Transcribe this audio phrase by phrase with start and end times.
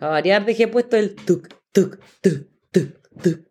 [0.00, 3.50] Para variar dejé puesto el tuk, tuk, tuk, tuk, tuk, tuk.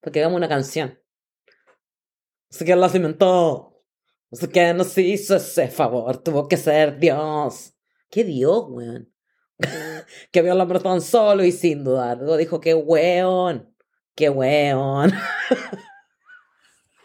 [0.00, 1.00] Para que hagamos una canción.
[1.48, 3.82] No sé quién la cimentó.
[4.30, 6.18] No sé quién nos hizo ese favor.
[6.18, 7.74] Tuvo que ser Dios.
[8.08, 9.12] ¿Qué Dios, weón?
[10.30, 12.24] que vio al hombre tan solo y sin dudar.
[12.38, 13.74] Dijo que weón.
[14.14, 15.10] Que weón.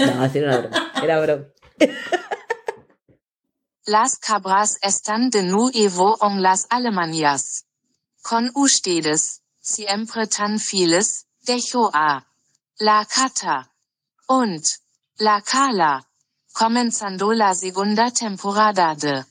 [0.00, 0.92] no, así era broma.
[1.04, 1.44] Era broma.
[3.86, 7.68] Las cabras están de nuevo en las Alemanias.
[8.22, 12.26] Con ustedes, siempre tan fieles, dejo a
[12.78, 13.70] la cata
[14.28, 14.64] und
[15.18, 16.08] la cala.
[16.52, 19.24] Comenzando la segunda temporada de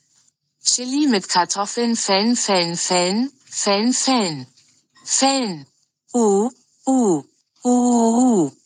[0.62, 4.46] Chili mit Kartoffeln, Fällen, Fällen, Fällen, Fällen, Fällen.
[5.04, 5.66] Fällen.
[6.12, 6.50] Uh,
[6.86, 7.22] uh,
[7.64, 8.50] uh, uh.
[8.50, 8.61] ¿Y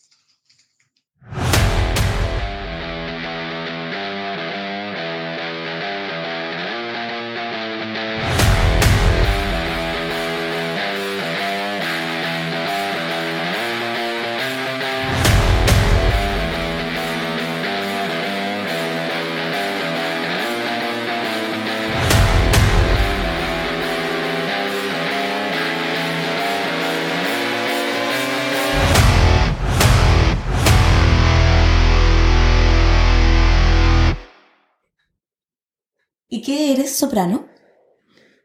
[36.47, 37.45] qué eres soprano?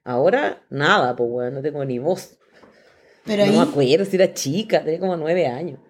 [0.05, 2.39] Ahora, nada, pues weón, no tengo ni voz.
[3.25, 5.81] Pero no ahí, me acuerdo si era chica, tenía como nueve años.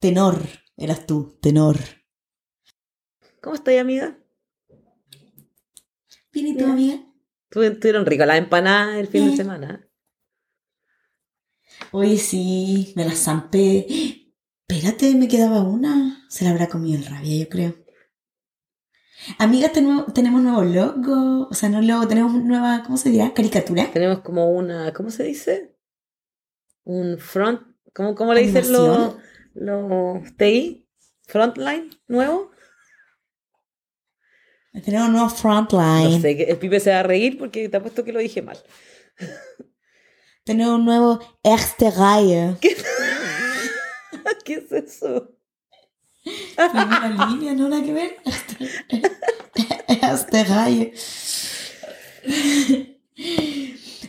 [0.00, 0.36] tenor,
[0.76, 1.76] eras tú, tenor.
[3.40, 4.18] ¿Cómo estás, amiga?
[6.32, 6.96] Bien, ¿y tú, amiga?
[7.50, 9.36] Estu- Estuvieron ricas las empanadas el fin de Bien.
[9.36, 9.88] semana.
[11.92, 13.86] Oye, sí, me las zampé.
[14.68, 16.26] Espérate, me quedaba una.
[16.28, 17.83] Se la habrá comido el rabia, yo creo.
[19.38, 21.48] Amiga, tenemos, tenemos nuevo logo.
[21.50, 23.32] O sea, no logo, tenemos nueva, ¿cómo se dirá?
[23.32, 23.90] Caricatura.
[23.92, 25.74] Tenemos como una, ¿cómo se dice?
[26.84, 27.62] Un front,
[27.94, 29.16] ¿cómo, cómo le dicen los,
[29.54, 30.86] los TI?
[31.26, 32.50] ¿Frontline nuevo?
[34.84, 36.12] Tenemos un nuevo frontline.
[36.12, 38.58] No sé, el pibe se va a reír porque te apuesto que lo dije mal.
[40.44, 42.56] Tenemos un nuevo Erste Reihe.
[42.60, 42.76] ¿Qué,
[44.44, 45.33] ¿Qué es eso?
[46.24, 48.16] Primera línea, no nada que ver.
[49.88, 50.92] Erste Reihe.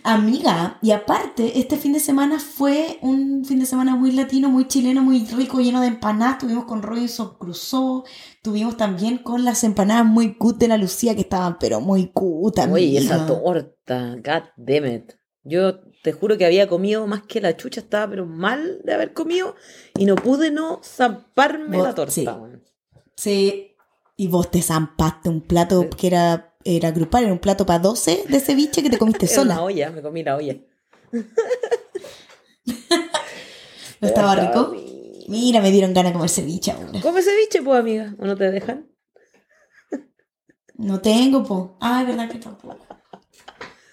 [0.08, 4.68] Amiga, y aparte, este fin de semana fue un fin de semana muy latino, muy
[4.68, 6.38] chileno, muy rico, lleno de empanadas.
[6.38, 8.04] Tuvimos con Robinson Crusoe,
[8.44, 12.60] tuvimos también con las empanadas muy cut de la Lucía, que estaban, pero muy cut,
[12.60, 13.00] amiga.
[13.00, 15.14] esa torta, god damn it.
[15.48, 19.14] Yo te juro que había comido más que la chucha, estaba pero mal de haber
[19.14, 19.56] comido
[19.96, 22.12] y no pude no zamparme la torta.
[22.12, 22.28] sí.
[23.16, 23.76] Sí,
[24.18, 25.90] y vos te zampaste un plato Sí.
[25.98, 29.42] que era, era grupal, era un plato para 12 de ceviche que te comiste Era
[29.44, 29.64] una sola.
[29.66, 30.56] olla, me comí la olla.
[34.02, 34.74] ¿No estaba rico?
[35.28, 37.00] Mira, me dieron ganas de comer ceviche ahora.
[37.02, 38.14] Come ceviche, pues, amiga.
[38.20, 38.88] ¿O no te dejan?
[40.76, 41.78] No tengo, po.
[41.80, 42.78] Ah, es verdad que tampoco.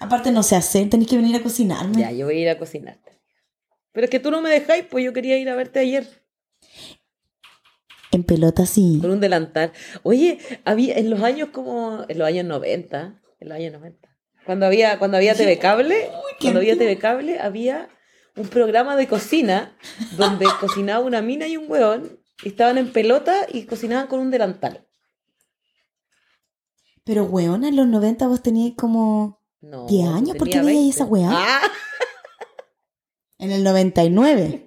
[0.03, 2.01] Aparte no sé hacer, tenés que venir a cocinarme.
[2.01, 3.13] Ya, yo voy a ir a cocinarte.
[3.93, 6.25] Pero es que tú no me dejáis, pues yo quería ir a verte ayer
[8.11, 8.99] En pelota sí.
[9.01, 9.73] con un delantal.
[10.03, 14.09] Oye, había en los años como, en los años 90, en los años 90,
[14.45, 15.95] cuando había, cuando había TV Cable,
[16.39, 16.77] qué cuando había.
[16.77, 17.89] TV Cable, había
[18.35, 19.77] un programa de cocina
[20.17, 24.31] donde cocinaba una mina y un hueón, y estaban en pelota y cocinaban con un
[24.31, 24.87] delantal.
[27.05, 29.42] Pero weona, en los 90 vos tenías como...
[29.63, 30.89] No, 10 yo años, ¿por qué tenía 20.
[30.91, 31.29] esa weá?
[31.33, 31.63] Ah,
[33.39, 34.67] En el 99.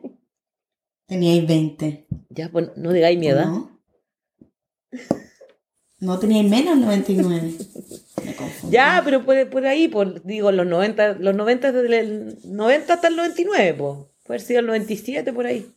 [1.05, 2.07] Teníais 20.
[2.29, 3.45] ya, pues no digáis mi ¿o edad.
[3.45, 3.79] No,
[5.99, 7.41] no teníais menos 99.
[7.41, 8.71] Me.
[8.71, 13.07] Ya, pero por, por ahí, por, digo, los 90, los 90 desde el 90 hasta
[13.09, 13.97] el 99, pues.
[14.23, 15.69] Puede haber sido el 97 por ahí.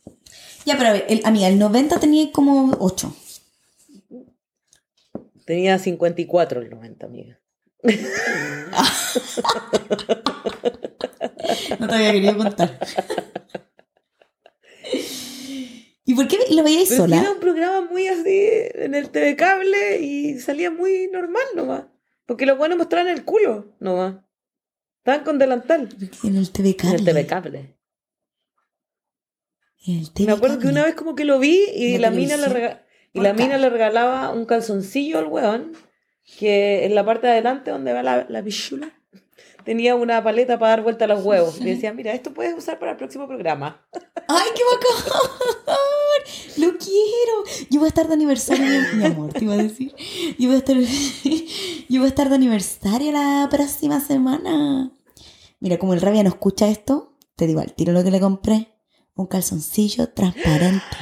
[0.65, 3.15] Ya, pero a ver, el, amiga, el 90 teníais como 8.
[5.45, 7.39] Tenía 54 el 90, amiga.
[11.79, 12.79] No te había querido contar.
[16.05, 17.21] ¿Y por qué lo veíais Pero sola?
[17.21, 21.83] era un programa muy así en el TV Cable y salía muy normal nomás.
[22.25, 24.15] Porque los buenos mostraban el culo nomás.
[24.99, 25.89] Estaban con delantal.
[26.23, 26.95] En el TV En Cable.
[26.97, 27.77] el TV Cable.
[29.85, 30.79] En el TV Me acuerdo que Cable.
[30.79, 33.49] una vez como que lo vi y La la mina le rega- y la mina
[33.51, 33.61] cable.
[33.61, 35.71] le regalaba un calzoncillo al weón
[36.37, 38.93] que en la parte de adelante donde va la, la pichula
[39.63, 41.61] tenía una paleta para dar vuelta a los huevos.
[41.61, 43.85] Y decía, mira, esto puedes usar para el próximo programa.
[44.27, 45.21] ¡Ay, qué bacán!
[46.57, 47.67] ¡Lo quiero!
[47.69, 48.65] Yo voy a estar de aniversario,
[48.95, 49.93] mi, amor, te iba a decir.
[50.37, 54.91] Yo voy a estar, yo voy a estar de aniversario la próxima semana.
[55.59, 58.73] Mira, como el rabia no escucha esto, te digo al tiro lo que le compré.
[59.15, 60.97] Un calzoncillo transparente.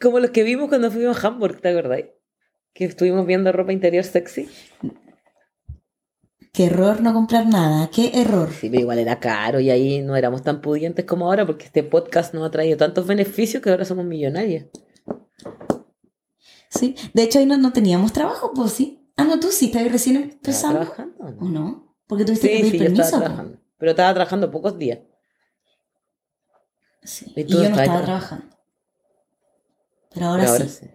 [0.00, 2.06] Como los que vimos cuando fuimos a Hamburg, ¿te acordáis?
[2.72, 4.48] Que estuvimos viendo ropa interior sexy.
[6.52, 7.88] Qué error no comprar nada.
[7.92, 8.50] Qué error.
[8.52, 11.82] Sí, pero igual era caro y ahí no éramos tan pudientes como ahora porque este
[11.82, 14.64] podcast nos ha traído tantos beneficios que ahora somos millonarios.
[16.70, 16.94] Sí.
[17.14, 19.10] De hecho, ahí no, no teníamos trabajo, pues sí.
[19.16, 20.80] Ah, no, tú sí, estabas recién ¿Estaba empezando.
[20.80, 21.24] trabajando?
[21.24, 21.96] o ¿O no?
[22.06, 23.02] Porque tuviste que Sí, pedir sí, yo permiso.
[23.04, 23.26] estaba po.
[23.26, 23.58] trabajando.
[23.78, 24.98] Pero estaba trabajando pocos días.
[27.02, 27.32] Sí.
[27.36, 28.04] Y Y, yo no estaba trabajando.
[28.04, 28.56] trabajando.
[30.12, 30.86] Pero ahora, Pero ahora sí.
[30.86, 30.90] sí.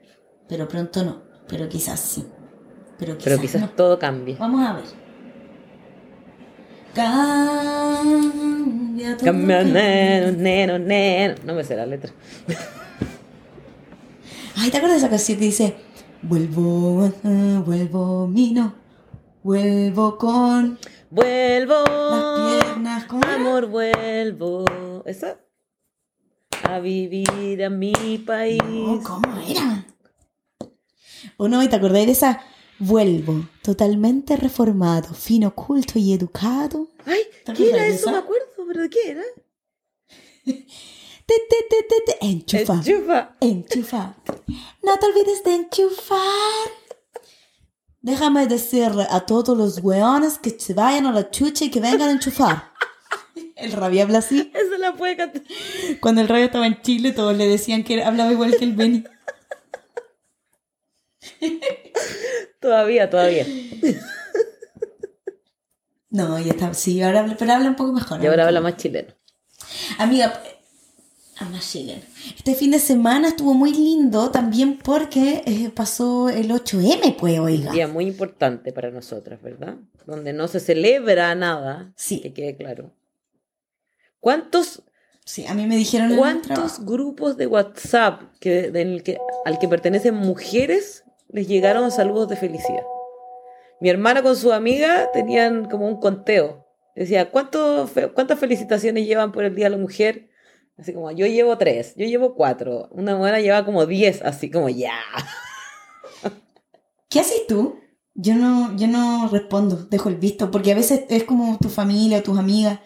[0.48, 1.23] Pero pronto no.
[1.48, 2.26] Pero quizás sí.
[2.98, 3.70] Pero quizás, Pero quizás no.
[3.70, 4.36] todo cambie.
[4.40, 4.86] Vamos a ver.
[7.74, 9.26] Cambia todo.
[9.26, 11.36] Cambia, neno, neno, neno.
[11.46, 12.12] No me sé la letra.
[14.56, 15.76] Ay, ¿te acuerdas de esa canción que dice
[16.22, 18.74] Vuelvo, ah, vuelvo, mino,
[19.44, 20.78] vuelvo con
[21.10, 21.74] Vuelvo.
[21.84, 23.36] las piernas, ¿cómo era?
[23.36, 25.04] Amor, vuelvo.
[25.06, 25.38] ¿Esa?
[26.64, 28.62] A vivir a mi país.
[28.64, 29.86] No, ¿Cómo era?
[31.38, 31.64] ¿O no?
[31.64, 32.42] ¿Y te acordás de esa?
[32.80, 36.90] Vuelvo, totalmente reformado, fino, culto y educado.
[37.06, 38.12] Ay, ¿Te ¿qué era eso?
[38.12, 39.24] Me acuerdo, pero ¿de qué era?
[41.26, 42.74] Te, te, te, te, te, enchufa.
[42.74, 43.36] Enchufa.
[43.40, 44.16] Enchufa.
[44.84, 46.20] No te olvides de enchufar.
[48.02, 52.10] Déjame decirle a todos los weones que se vayan a la chucha y que vengan
[52.10, 52.74] a enchufar.
[53.56, 54.52] El rabia habla así.
[54.54, 55.42] Eso la puede cantar.
[56.02, 59.06] Cuando el rabia estaba en Chile, todos le decían que hablaba igual que el Benny.
[62.60, 63.46] Todavía, todavía.
[66.10, 66.74] No, ya está.
[66.74, 68.24] Sí, ahora pero habla un poco mejor.
[68.24, 69.14] Y ahora habla más chileno.
[69.98, 70.42] Amiga,
[71.38, 72.04] habla chileno.
[72.38, 77.70] Este fin de semana estuvo muy lindo también porque eh, pasó el 8M, pues, oiga.
[77.70, 79.76] Un día muy importante para nosotras, ¿verdad?
[80.06, 81.92] Donde no se celebra nada.
[81.98, 82.22] Sí.
[82.22, 82.94] Que quede claro.
[84.20, 84.84] ¿Cuántos,
[85.26, 90.16] Sí, a mí me dijeron cuántos grupos de WhatsApp que, del que, al que pertenecen
[90.16, 92.84] mujeres les llegaron saludos de felicidad?
[93.82, 96.66] Mi hermana con su amiga tenían como un conteo.
[96.96, 100.30] Decía, ¿cuánto, fe- ¿cuántas felicitaciones llevan por el Día de la Mujer?
[100.78, 102.88] Así como, yo llevo tres, yo llevo cuatro.
[102.92, 104.94] Una buena lleva como diez, así como, ya.
[107.10, 107.80] ¿Qué haces tú?
[108.16, 112.20] Yo no, yo no respondo, dejo el visto, porque a veces es como tu familia
[112.20, 112.80] o tus amigas.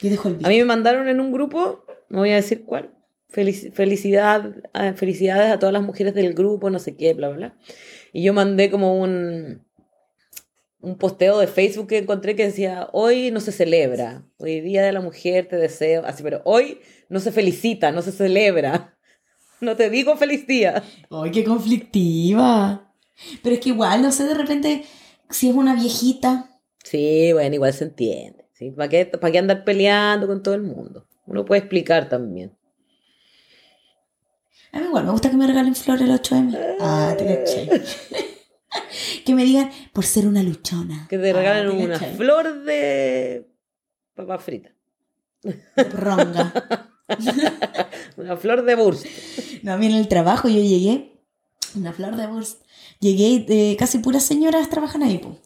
[0.00, 0.46] Yo dejo el visto.
[0.48, 2.94] A mí me mandaron en un grupo, no voy a decir cuál,
[3.32, 7.36] felici- felicidad, ah, felicidades a todas las mujeres del grupo, no sé qué, bla, bla,
[7.36, 7.58] bla.
[8.12, 9.64] Y yo mandé como un,
[10.80, 14.92] un posteo de Facebook que encontré que decía, hoy no se celebra, hoy Día de
[14.92, 18.96] la Mujer, te deseo, así, pero hoy no se felicita, no se celebra.
[19.62, 20.82] No te digo feliz día.
[21.10, 22.94] ¡Ay, qué conflictiva!
[23.42, 24.84] Pero es que igual, no sé, de repente,
[25.28, 26.58] si es una viejita.
[26.82, 28.46] Sí, bueno, igual se entiende.
[28.54, 28.70] ¿sí?
[28.70, 31.06] ¿Para qué, para qué andar peleando con todo el mundo?
[31.26, 32.56] Uno puede explicar también.
[34.72, 36.76] A mí igual, me gusta que me regalen flores el 8M.
[36.80, 37.68] Ah, te caché.
[39.24, 41.06] que me digan, por ser una luchona.
[41.08, 43.48] Que te Ah, regalen te una flor de
[44.14, 44.70] papa frita.
[45.92, 46.52] Ronga.
[48.16, 49.04] Una flor de burst.
[49.62, 51.20] No, a mí en el trabajo yo llegué,
[51.74, 52.62] una flor de Wurst,
[53.00, 55.36] llegué de casi puras señoras trabajan ahí, po.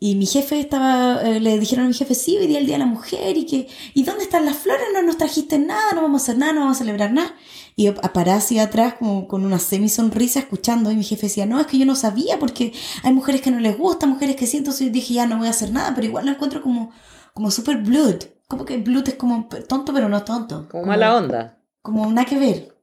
[0.00, 2.66] Y mi jefe estaba, eh, le dijeron a mi jefe, sí, hoy día es el
[2.66, 4.86] Día de la Mujer, y que, ¿y dónde están las flores?
[4.92, 7.34] No nos trajiste nada, no vamos a hacer nada, no vamos a celebrar nada.
[7.76, 11.46] Y yo paré así atrás como con una semi sonrisa escuchando, y mi jefe decía,
[11.46, 14.46] no, es que yo no sabía, porque hay mujeres que no les gusta, mujeres que
[14.46, 16.92] sí, entonces yo dije, ya no voy a hacer nada, pero igual lo encuentro como,
[17.32, 18.22] como super blood.
[18.46, 20.68] Como que blood es como tonto, pero no tonto.
[20.68, 21.58] Como mala onda.
[21.82, 22.78] Como nada que ver.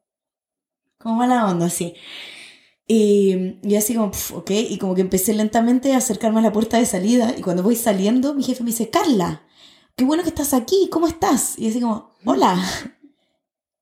[0.97, 1.93] Como mala onda, sí.
[2.87, 6.51] Y, y así como, pf, ok, y como que empecé lentamente a acercarme a la
[6.51, 9.43] puerta de salida y cuando voy saliendo mi jefe me dice, Carla,
[9.95, 11.57] qué bueno que estás aquí, ¿cómo estás?
[11.57, 12.61] Y así como, hola.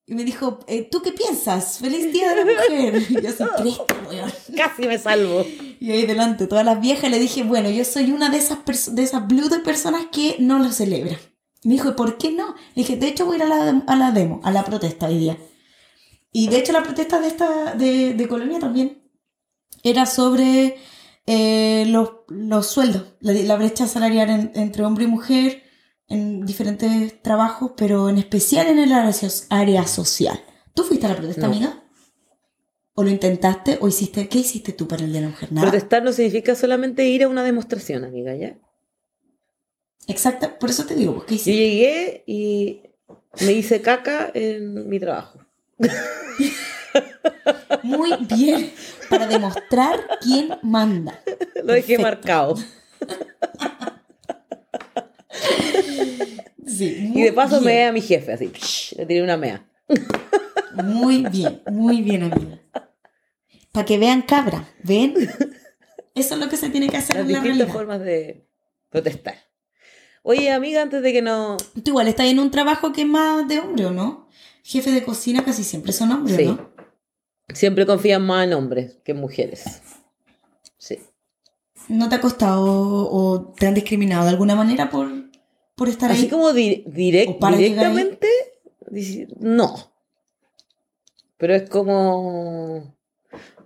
[0.10, 1.78] Y me dijo, "Eh, ¿tú qué piensas?
[1.78, 3.04] ¡Feliz Día de la Mujer!
[3.10, 4.32] Y yo así, cresta, weón.
[4.58, 5.46] Casi me salvo.
[5.82, 8.58] Y ahí delante, todas las viejas le dije, bueno, yo soy una de esas,
[8.96, 11.18] de esas blue de personas que no lo celebra.
[11.64, 12.48] Me dijo, ¿y por qué no?
[12.76, 15.06] Le dije, de hecho voy a ir a la, a la demo, a la protesta
[15.08, 15.38] hoy día.
[16.34, 19.10] Y de hecho la protesta de esta, de, de Colonia también,
[19.84, 20.76] era sobre
[21.28, 25.64] eh, los, los sueldos, la, la brecha salarial en- entre hombre y mujer
[26.10, 30.40] en diferentes trabajos, pero en especial en el área, so- área social.
[30.74, 31.48] ¿Tú fuiste a la protesta, No.
[31.54, 31.84] amiga?
[32.96, 33.78] ¿O lo intentaste?
[33.82, 34.28] ¿O hiciste?
[34.28, 35.52] ¿Qué hiciste tú para el Día de la Mujer?
[35.52, 35.70] Nada.
[35.70, 38.58] Protestar no significa solamente ir a una demostración, amiga, ¿ya?
[40.08, 41.52] Exacto, por eso te digo, ¿qué Yo hiciste?
[41.54, 42.82] llegué y
[43.46, 45.40] me hice caca en mi trabajo.
[47.84, 48.72] Muy bien,
[49.10, 51.22] para demostrar quién manda.
[51.64, 52.02] Lo dejé Perfecto.
[52.02, 52.56] marcado.
[56.66, 57.64] Sí, Y de paso bien.
[57.66, 59.66] me a mi jefe, así, psh, le tiré una mea.
[60.84, 62.60] Muy bien, muy bien, amiga.
[63.72, 65.14] Para que vean cabra, ¿ven?
[66.16, 67.74] Eso es lo que se tiene que hacer Las en la distintas realidad.
[67.74, 68.48] formas de
[68.90, 69.36] protestar.
[70.22, 71.58] Oye, amiga, antes de que no...
[71.58, 74.28] Tú igual estás en un trabajo que es más de hombre, ¿o no?
[74.64, 76.46] Jefe de cocina casi siempre son hombres, Sí.
[76.46, 76.70] ¿no?
[77.54, 79.82] Siempre confían más en hombres que en mujeres.
[80.78, 81.00] Sí.
[81.88, 82.64] ¿No te ha costado
[83.12, 85.10] o te han discriminado de alguna manera por,
[85.80, 86.28] por estar Así ahí?
[86.30, 88.28] como di- directamente,
[89.40, 89.76] no.
[91.38, 92.94] Pero es como,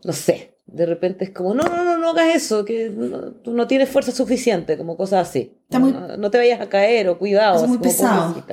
[0.04, 3.52] no sé, de repente es como, no, no, no, no hagas eso, que no- tú
[3.54, 5.58] no tienes fuerza suficiente, como cosas así.
[5.64, 7.56] Está muy- no, no te vayas a caer o cuidado.
[7.56, 8.46] Es muy así como pesado.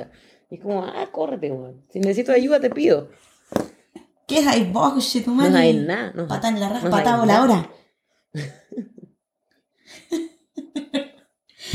[0.49, 1.85] Y es como, ah, córrete, weón.
[1.93, 3.09] Si necesito ayuda, te pido.
[4.27, 6.13] ¿Qué es ahí vos, tu No hay nada.
[6.15, 7.69] No, Pata en la raja, no voladora.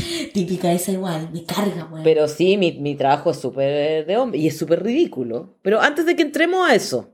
[0.33, 2.03] Típica esa igual, me carga, weón.
[2.03, 5.57] Pero sí, mi, mi trabajo es súper de hombre y es súper ridículo.
[5.61, 7.13] Pero antes de que entremos a eso,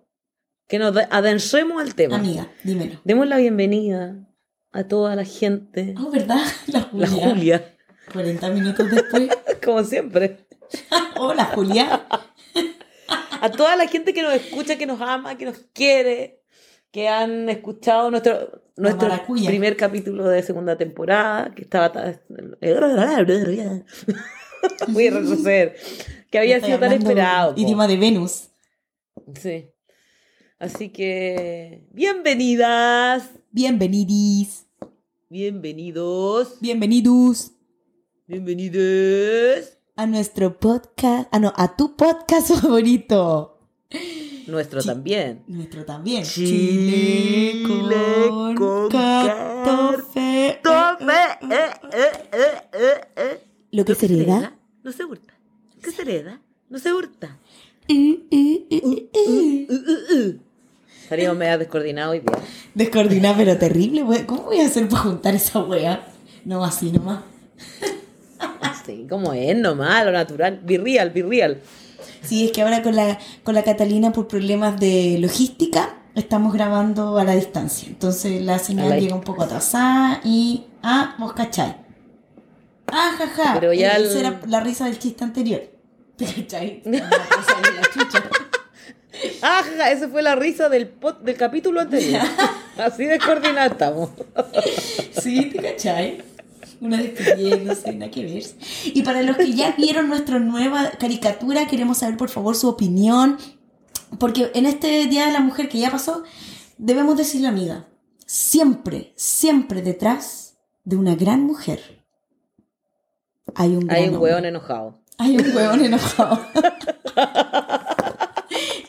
[0.68, 2.16] que nos de- adentremos al tema.
[2.18, 3.00] Amiga, dímelo.
[3.04, 4.28] Demos la bienvenida
[4.72, 5.94] a toda la gente.
[6.00, 6.42] Oh, ¿verdad?
[6.68, 7.30] La La Julia.
[7.36, 7.76] Julia,
[8.14, 9.30] 40 minutos después.
[9.64, 10.46] como siempre.
[11.18, 12.06] Hola, Julia.
[13.42, 16.43] A toda la gente que nos escucha, que nos ama, que nos quiere,
[16.94, 22.22] que han escuchado nuestro, nuestro primer capítulo de segunda temporada, que estaba tan...
[24.90, 25.76] Voy a retroceder.
[26.30, 27.56] Que había sido tan esperado.
[27.58, 28.50] Idioma de Venus.
[29.42, 29.72] Sí.
[30.60, 34.68] Así que, bienvenidas, Bienvenidis.
[35.30, 37.54] bienvenidos, Bienvenidos
[38.28, 39.80] bienvenidos.
[39.96, 41.28] a nuestro podcast.
[41.32, 43.60] Ah, no, a tu podcast favorito.
[44.48, 45.44] Nuestro también.
[45.48, 46.24] Nuestro también.
[46.24, 50.60] Chile con café.
[50.64, 51.14] Tome,
[51.52, 53.44] eh, eh, eh.
[53.72, 54.58] Lo que se hereda.
[54.84, 55.34] no se hurta.
[55.82, 56.42] ¿Qué se hereda?
[56.70, 57.38] No se hurta.
[61.04, 62.38] Estaríamos medio descoordinados hoy día.
[62.74, 64.26] Descoordinada, pero terrible.
[64.26, 66.08] ¿Cómo voy a hacer para juntar esa wea?
[66.46, 67.24] No, así nomás.
[68.86, 70.60] Sí, como es nomás, lo natural.
[70.64, 71.62] Virreal, virreal.
[72.24, 77.18] Sí, es que ahora con la, con la Catalina por problemas de logística estamos grabando
[77.18, 77.88] a la distancia.
[77.90, 80.66] Entonces la señal la- llega un poco atrasada y...
[80.82, 81.76] Ah, vos cachai.
[82.88, 83.54] Ah, jaja.
[83.60, 85.62] Pero ya Esa el- era la risa del chiste anterior.
[86.18, 86.82] ¿Te cachai?
[86.86, 87.10] La
[87.94, 88.24] chucha.
[89.42, 92.22] Ah, jaja, esa fue la risa del, pod- del capítulo anterior.
[92.78, 94.10] Así descoordinados estamos.
[95.22, 96.24] Sí, ¿te cachai?
[96.84, 98.44] Una despidiéndose, nada que ver.
[98.86, 103.38] Y para los que ya vieron nuestra nueva caricatura, queremos saber por favor su opinión.
[104.20, 106.24] Porque en este Día de la Mujer que ya pasó,
[106.78, 107.88] debemos decirle, amiga,
[108.26, 112.04] siempre, siempre detrás de una gran mujer
[113.56, 115.00] hay un gran Hay un hueón enojado.
[115.18, 116.40] Hay un huevón enojado.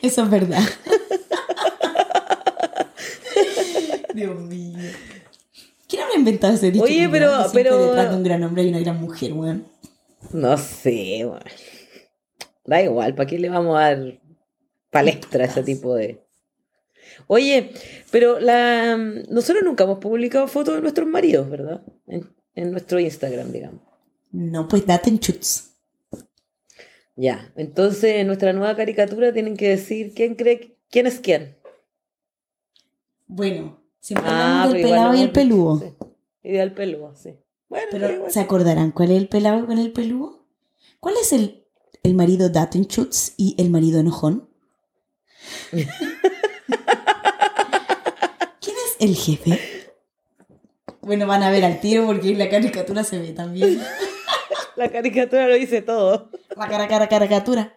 [0.01, 0.63] Eso es verdad.
[4.13, 4.77] Dios mío.
[5.87, 6.83] ¿Quién habrá inventado ese dicho?
[6.83, 9.65] Oye, pero- siempre pero- detrás de un gran hombre hay una gran mujer, weón.
[10.33, 11.39] No sé, weón.
[12.65, 14.19] Da igual, ¿para qué le vamos a dar
[14.89, 16.23] palestra a ese tipo de.
[17.27, 17.71] Oye,
[18.11, 21.83] pero la nosotros nunca hemos publicado fotos de nuestros maridos, ¿verdad?
[22.07, 23.81] En, en nuestro Instagram, digamos.
[24.31, 25.75] No, pues date en chuts.
[27.15, 31.55] Ya, entonces en nuestra nueva caricatura tienen que decir quién cree quién es quién.
[33.27, 35.79] Bueno, siempre Ah, del pelado y el peludo.
[35.79, 35.93] sí.
[36.43, 37.39] Y del peludo, sí.
[37.69, 38.29] Bueno, pero.
[38.29, 40.45] ¿se acordarán cuál es el pelado con el peludo?
[40.99, 41.65] ¿Cuál es el,
[42.03, 44.47] el marido daten chuts y el marido enojón?
[45.71, 45.87] ¿Quién
[48.85, 49.59] es el jefe?
[51.01, 53.81] Bueno, van a ver al tiro porque la caricatura se ve también.
[54.75, 56.29] La caricatura lo dice todo.
[56.57, 57.73] La cara, cara, caricatura.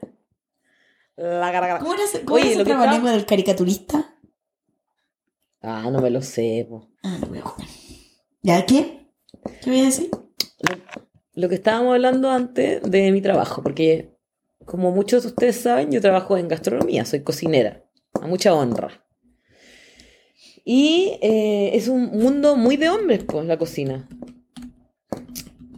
[1.16, 1.78] La cara, cara.
[1.78, 4.16] ¿Cómo era, ese- cómo Oye, era ese lo que trabalengua del caricaturista?
[5.60, 6.88] Ah, no me lo sé, po.
[7.02, 7.66] Ah, buscar.
[8.42, 9.08] ¿Ya qué?
[9.62, 10.10] ¿Qué voy a decir?
[11.34, 14.16] Lo que estábamos hablando antes de mi trabajo, porque
[14.64, 17.84] como muchos de ustedes saben, yo trabajo en gastronomía, soy cocinera,
[18.20, 19.04] a mucha honra.
[20.64, 24.08] Y eh, es un mundo muy de hombres, pues, la cocina.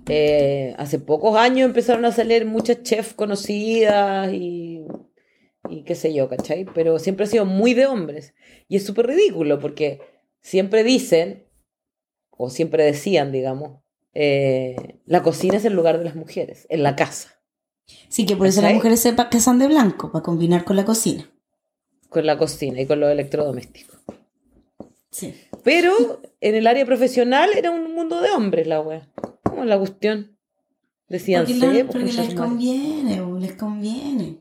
[0.09, 4.85] Eh, hace pocos años empezaron a salir muchas chefs conocidas y,
[5.69, 6.65] y qué sé yo, ¿cachai?
[6.75, 8.35] Pero siempre ha sido muy de hombres.
[8.69, 10.01] Y es súper ridículo porque
[10.41, 11.47] siempre dicen,
[12.31, 13.81] o siempre decían, digamos,
[14.15, 17.37] eh, la cocina es el lugar de las mujeres, en la casa,
[18.09, 20.85] Sí, que por eso las mujeres se pa- casan de blanco, para combinar con la
[20.85, 21.31] cocina.
[22.09, 24.01] con la cocina y con los electrodomésticos.
[25.11, 25.35] Sí.
[25.63, 29.09] Pero en el área profesional era un mundo de hombres la wea.
[29.45, 30.37] ¿Cómo es la cuestión?
[31.09, 34.39] Decían, Porque, pues, porque les conviene, les conviene.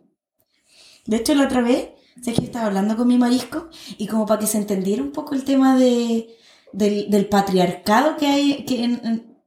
[1.09, 1.87] De hecho, la otra vez,
[2.23, 5.33] sé que estaba hablando con mi marisco y como para que se entendiera un poco
[5.35, 6.27] el tema de,
[6.71, 9.37] del, del patriarcado que hay, que en, en-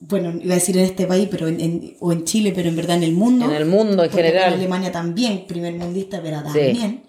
[0.00, 2.76] bueno, iba a decir en este país, pero en, en- o en Chile, pero en
[2.76, 3.44] verdad en el mundo.
[3.46, 4.52] En el mundo en general.
[4.52, 6.44] En Alemania también, primer mundista, pero Sí.
[6.44, 7.04] también.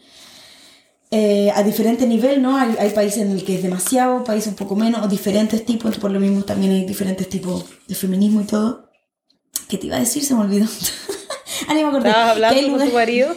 [1.12, 2.58] Eh, a diferente nivel, ¿no?
[2.58, 5.98] Hay, hay países en el que es demasiado, países un poco menos, o diferentes tipos,
[5.98, 8.90] por lo mismo también hay diferentes tipos de feminismo y todo.
[9.70, 10.24] ¿Qué te iba a decir?
[10.24, 10.66] Se me olvidó.
[11.68, 12.10] ah, ni me acordé.
[12.10, 13.36] ¿Estabas hablando con tu marido?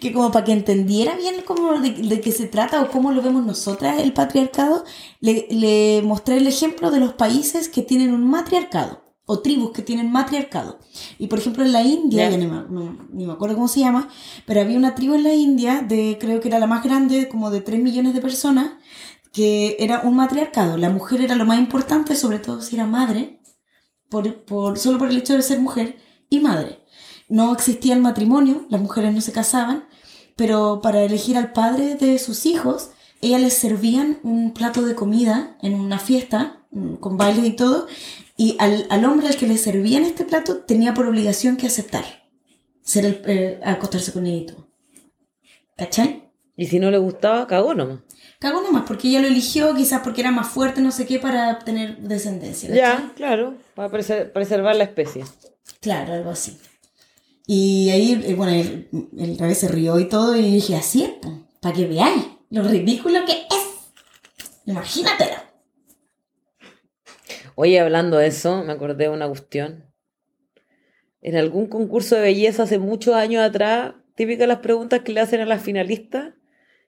[0.00, 3.22] Que como para que entendiera bien cómo de, de qué se trata o cómo lo
[3.22, 4.84] vemos nosotras el patriarcado,
[5.20, 9.82] le, le mostré el ejemplo de los países que tienen un matriarcado o tribus que
[9.82, 10.80] tienen matriarcado.
[11.18, 12.30] Y por ejemplo en la India, Ya.
[12.30, 14.08] ya ni, me, no- ni me acuerdo cómo se llama,
[14.46, 17.50] pero había una tribu en la India de creo que era la más grande, como
[17.50, 18.72] de 3 millones de personas,
[19.32, 20.76] que era un matriarcado.
[20.78, 23.40] La mujer era lo más importante, sobre todo si era madre,
[24.08, 25.96] por, por, solo por el hecho de ser mujer
[26.28, 26.80] y madre.
[27.30, 29.86] No existía el matrimonio, las mujeres no se casaban,
[30.36, 32.90] pero para elegir al padre de sus hijos,
[33.22, 37.86] ellas les servían un plato de comida en una fiesta, mm, con bailes y todo,
[38.36, 42.04] y al, al hombre al que le servían este plato tenía por obligación que aceptar,
[42.82, 44.66] ser el, eh, acostarse con él y todo.
[45.76, 46.30] ¿Cachai?
[46.56, 48.00] Y si no le gustaba, cagó nomás.
[48.38, 51.58] Cagó nomás, porque ella lo eligió, quizás porque era más fuerte, no sé qué, para
[51.60, 52.68] tener descendencia.
[52.70, 52.82] ¿cachai?
[52.82, 55.24] Ya, claro, para preser- preservar la especie.
[55.80, 56.58] Claro, algo así.
[57.46, 61.10] Y ahí, eh, bueno, el, el revés se rió y todo, y dije, así es,
[61.60, 63.90] para que veáis lo ridículo que es.
[64.66, 65.36] Imagínatelo.
[67.54, 69.84] Oye, hablando de eso, me acordé de una cuestión.
[71.20, 75.40] En algún concurso de belleza hace muchos años atrás, típicas las preguntas que le hacen
[75.40, 76.34] a las finalistas,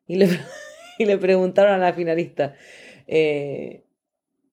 [0.07, 0.29] y le,
[0.99, 2.55] y le preguntaron a la finalista,
[3.07, 3.85] eh,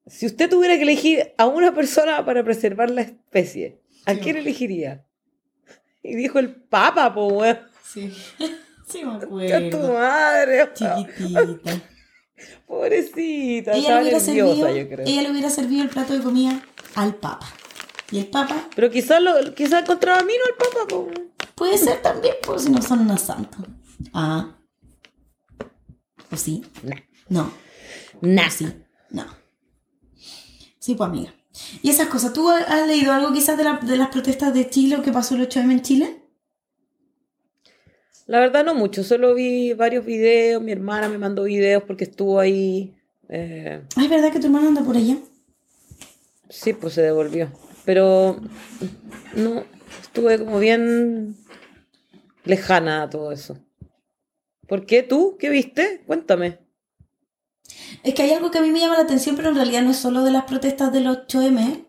[0.07, 4.19] si usted tuviera que elegir a una persona para preservar la especie, ¿a Sí.
[4.21, 5.05] quién elegiría?
[6.03, 7.59] Y dijo el Papa, po, weón.
[7.83, 8.13] Sí,
[8.87, 9.93] sí me ¡A tu acuerdo.
[9.93, 10.69] madre!
[10.73, 11.81] Chiquitita.
[12.67, 14.67] Pobrecita, Ella le, hubiera nerviosa, servido,
[15.05, 16.63] ella le hubiera servido el plato de comida
[16.95, 17.45] al papa.
[18.11, 20.99] Y el papa Pero quizás lo, quizás encontraba vino el Papa, po.
[21.01, 21.31] weón.
[21.55, 23.65] puede ser también, pues si no son unos santos.
[24.13, 24.55] Ah.
[26.31, 26.63] ¿O sí?
[27.27, 27.51] No.
[28.21, 28.49] Nah.
[28.49, 28.71] Sí,
[29.09, 29.25] no.
[30.79, 31.33] Sí, pues amiga.
[31.81, 34.95] Y esas cosas, ¿tú has leído algo quizás de, la- de las protestas de Chile
[34.97, 36.21] o que pasó el 8M en Chile?
[38.27, 42.39] La verdad no mucho, solo vi varios videos, mi hermana me mandó videos porque estuvo
[42.39, 42.93] ahí.
[43.27, 45.17] eh, Ah, es verdad que tu hermano anda por allá.
[46.49, 47.51] sí, pues se devolvió.
[47.85, 48.39] Pero
[49.35, 49.63] no,
[50.01, 51.35] estuve como bien
[52.43, 53.57] lejana a todo eso.
[54.67, 55.35] ¿Por qué tú?
[55.39, 56.03] ¿Qué viste?
[56.05, 56.59] Cuéntame.
[58.03, 59.91] Es que hay algo que a mí me llama la atención, pero en realidad no
[59.91, 61.85] es solo de las protestas del 8M.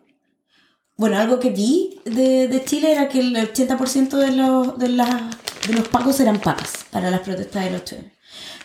[0.97, 5.31] Bueno, algo que vi de, de Chile era que el 80% de los, de, las-
[5.67, 8.11] de los pagos eran pagas para las protestas del 8M.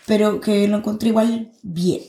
[0.07, 2.03] Pero que lo encontré igual bien.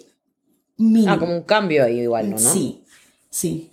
[0.77, 1.13] Mínimo.
[1.13, 2.37] Ah, como un cambio ahí igual, ¿no?
[2.37, 2.83] Sí,
[3.29, 3.71] sí.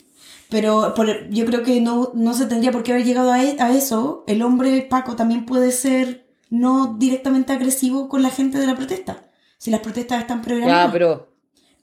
[0.48, 3.56] Pero por- yo creo que no, no se tendría por qué haber llegado a, e-
[3.58, 4.24] a eso.
[4.26, 9.24] El hombre Paco también puede ser no directamente agresivo con la gente de la protesta.
[9.58, 10.86] Si las protestas están programadas.
[10.86, 11.33] Ya, pero,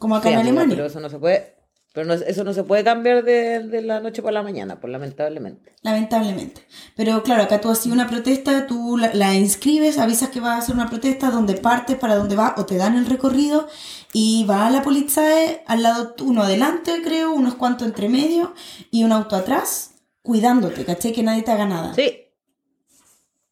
[0.01, 0.75] como acá sí, en amiga, Alemania.
[0.75, 1.55] pero eso no se puede.
[1.93, 4.91] Pero no- eso no se puede cambiar de, de la noche para la mañana, pues
[4.91, 5.73] lamentablemente.
[5.81, 6.61] Lamentablemente.
[6.95, 10.57] Pero claro, acá tú haces una protesta, tú la, la inscribes, avisas que vas a
[10.59, 13.67] hacer una protesta, donde partes, para dónde va, o te dan el recorrido,
[14.13, 18.53] y va a la policía al lado, uno adelante, creo, unos cuantos entre medio,
[18.89, 21.11] y un auto atrás, cuidándote, ¿caché?
[21.11, 21.93] Que nadie te haga nada.
[21.93, 22.19] Sí.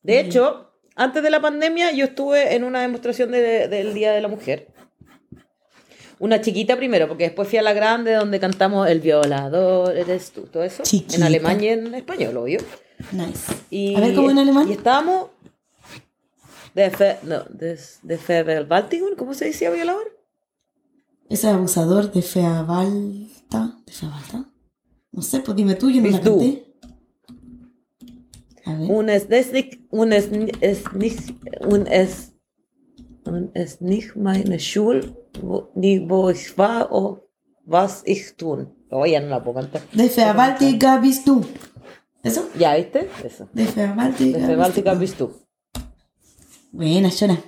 [0.01, 4.21] De hecho, antes de la pandemia yo estuve en una demostración de- del Día de
[4.21, 4.69] la Mujer.
[6.19, 10.41] Una chiquita primero, porque después fui a la grande donde cantamos El violador, eres tú,
[10.43, 10.83] todo eso.
[10.83, 11.15] Chiquita.
[11.15, 12.59] En alemán y en español, obvio.
[13.13, 13.53] Nice.
[13.69, 14.67] Y, A ver, ¿cómo en alemán?
[14.67, 15.29] Y estábamos
[16.75, 20.17] de, Fe, no, de, de Vergewaltigung, ¿cómo se decía violador?
[21.29, 23.77] Ese abusador de Feabalta.
[23.85, 24.45] ¿De Feabalta?
[25.11, 26.65] No sé, pues dime tú, yo no la canté.
[28.65, 28.91] A ver.
[28.91, 29.51] Un es, es
[29.89, 30.83] un es, ni- es
[31.61, 32.33] un es,
[33.25, 37.27] un es nicht meine Schule, wo, ni wo ich war o
[37.65, 38.73] was ich tun.
[38.89, 39.81] Oh, ya no la puedo cantar.
[39.93, 41.45] De Feabaltica bist du.
[42.23, 42.49] ¿Eso?
[42.57, 43.09] Ya, ¿viste?
[43.23, 43.47] Eso.
[43.53, 43.65] De
[44.55, 45.31] Báltica bist bist tú.
[46.71, 47.39] Buena, Shona.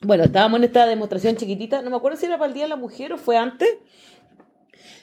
[0.00, 2.70] Bueno, estábamos en esta demostración chiquitita, no me acuerdo si era para el Día de
[2.70, 3.68] la Mujer o fue antes.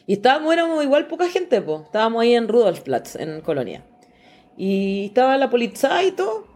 [0.06, 1.84] Y estábamos, éramos igual poca gente, pues.
[1.84, 3.86] Estábamos ahí en Rudolfplatz, en Colonia.
[4.58, 6.49] Y estaba la policía y todo.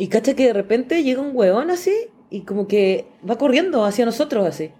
[0.00, 1.92] Y cacha que de repente llega un huevón así
[2.30, 4.70] y como que va corriendo hacia nosotros así.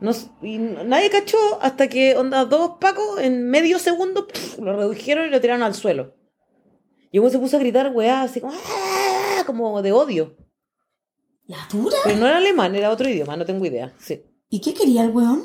[0.00, 4.26] No, s- y nadie cachó hasta que, onda, dos pacos en medio segundo
[4.60, 6.14] lo redujeron y lo tiraron al suelo.
[7.10, 10.36] Y uno se puso a gritar, weá, así como, "Ah", como de odio.
[11.46, 11.96] ¿La dura?
[12.04, 13.92] Pero no era alemán, era otro idioma, no tengo idea.
[13.98, 14.22] Sí.
[14.50, 15.44] ¿Y qué quería el weón?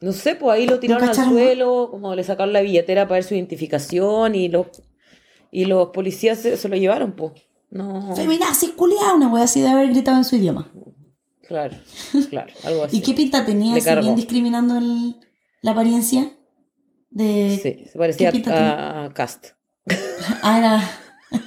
[0.00, 3.24] No sé, pues ahí lo tiraron al suelo, como le sacaron la billetera para ver
[3.24, 4.66] su identificación y los,
[5.50, 7.32] y los policías se, se lo llevaron, pues.
[7.70, 10.70] No, Feminazi, culiada, una wea así de haber gritado en su idioma.
[11.46, 11.76] claro,
[12.30, 12.96] claro, algo así.
[12.98, 13.78] ¿Y qué pinta tenía?
[13.82, 14.14] Cargó.
[14.14, 15.16] discriminando el-
[15.62, 16.32] la apariencia
[17.10, 17.58] de...
[17.62, 18.54] Sí, se parecía ¿Qué pinta
[19.02, 19.48] a, a Cast.
[20.42, 20.90] Ah, era...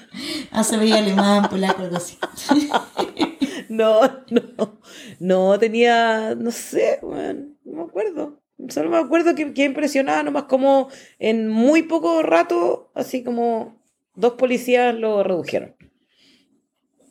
[0.51, 2.17] Ah, se veía alemán, polaco, algo así.
[3.69, 4.79] No, no,
[5.19, 8.41] no tenía, no sé, weón, no me acuerdo.
[8.67, 13.80] Solo me acuerdo que, que impresionaba nomás como en muy poco rato, así como
[14.13, 15.75] dos policías lo redujeron.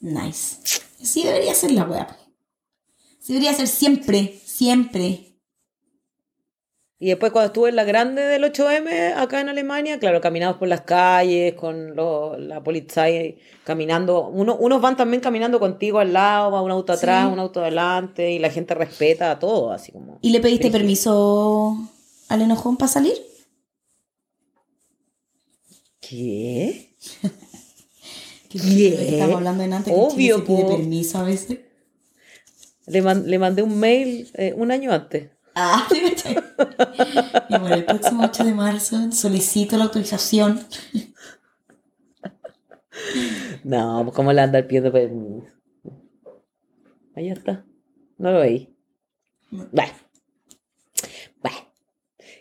[0.00, 0.56] Nice.
[1.02, 2.16] Sí debería ser la wea.
[3.18, 5.26] Sí debería ser siempre, siempre.
[7.02, 10.68] Y después cuando estuve en la grande del 8M acá en Alemania, claro, caminamos por
[10.68, 13.34] las calles con lo- la policía
[13.64, 14.28] caminando.
[14.28, 17.32] Uno, unos van también caminando contigo al lado, va un auto atrás, Sí.
[17.32, 20.18] un auto adelante, y la gente respeta a todo, así como...
[20.20, 21.74] ¿Y le pediste permiso
[22.28, 23.14] al enojón para salir?
[26.00, 26.96] ¿Qué?
[28.48, 28.58] Que ¿Qué?
[28.58, 31.58] que Estamos hablando en antes que Obvio, se pide permiso a veces.
[32.86, 35.30] Le, man- le mandé un mail eh, un año antes.
[35.54, 35.86] Ah.
[37.48, 40.64] Y bueno, el próximo 8 de marzo solicito la autorización.
[43.64, 45.46] No, pues cómo le anda pidiendo permiso.
[47.14, 47.64] Ahí está.
[48.18, 48.74] No lo veí.
[49.50, 49.92] Bueno.
[51.42, 51.56] Bueno.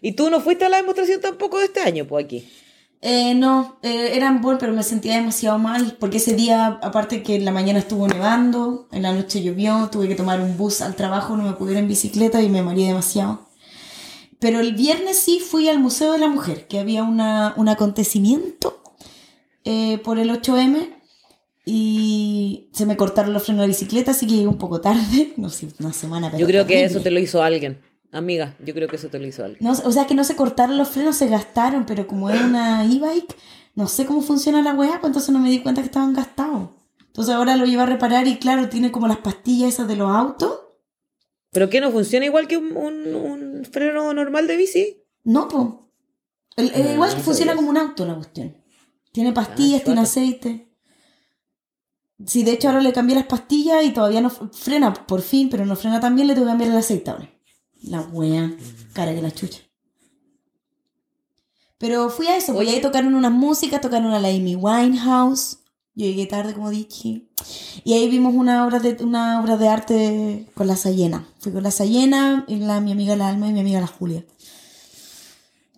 [0.02, 2.50] ¿Y tú no fuiste a la demostración tampoco de este año, pues aquí?
[3.02, 7.24] Eh, no, eh, era en Bonn, pero me sentía demasiado mal porque ese día, aparte
[7.24, 10.82] que en la mañana estuvo nevando, en la noche llovió, tuve que tomar un bus
[10.82, 13.48] al trabajo, no me pude ir en bicicleta y me mareé demasiado.
[14.40, 18.82] Pero el viernes sí fui al Museo de la Mujer, que había una, un acontecimiento
[19.64, 20.96] eh, por el 8M
[21.66, 25.34] y se me cortaron los frenos de la bicicleta, así que llegué un poco tarde,
[25.38, 26.32] no sé, una semana.
[26.32, 27.80] pero Yo creo que eso te lo hizo alguien.
[28.12, 29.60] Amiga, yo creo que eso te lo hizo alguien.
[29.62, 32.84] No, o sea que no se cortaron los frenos, se gastaron, pero como es una
[32.84, 33.36] e-bike,
[33.76, 36.70] no sé cómo funciona la weá, pues entonces no me di cuenta que estaban gastados.
[37.06, 40.10] Entonces ahora lo llevo a reparar y claro, tiene como las pastillas esas de los
[40.10, 40.60] autos.
[41.52, 45.04] ¿Pero qué no funciona igual que un, un- un freno normal de bici?
[45.24, 45.66] No, pues.
[46.58, 48.56] Ah, igual no funciona como un auto la cuestión.
[49.12, 50.68] Tiene pastillas, tiene aceite.
[52.26, 55.66] Sí, de hecho ahora le cambié las pastillas y todavía no frena por fin, pero
[55.66, 57.30] no frena también, le tengo que cambiar el aceite ahora.
[57.84, 58.52] La wea,
[58.94, 59.60] cara que la chucha.
[61.78, 62.76] Pero fui a eso, pues Oye.
[62.78, 65.60] ahí tocaron unas músicas, tocaron a la Amy Winehouse.
[65.96, 67.24] Yo llegué tarde, como dije.
[67.84, 71.26] Y ahí vimos una obra de, una obra de arte con la Sayena.
[71.40, 74.26] Fui con la Sayena, y la, mi amiga la Alma y mi amiga la Julia.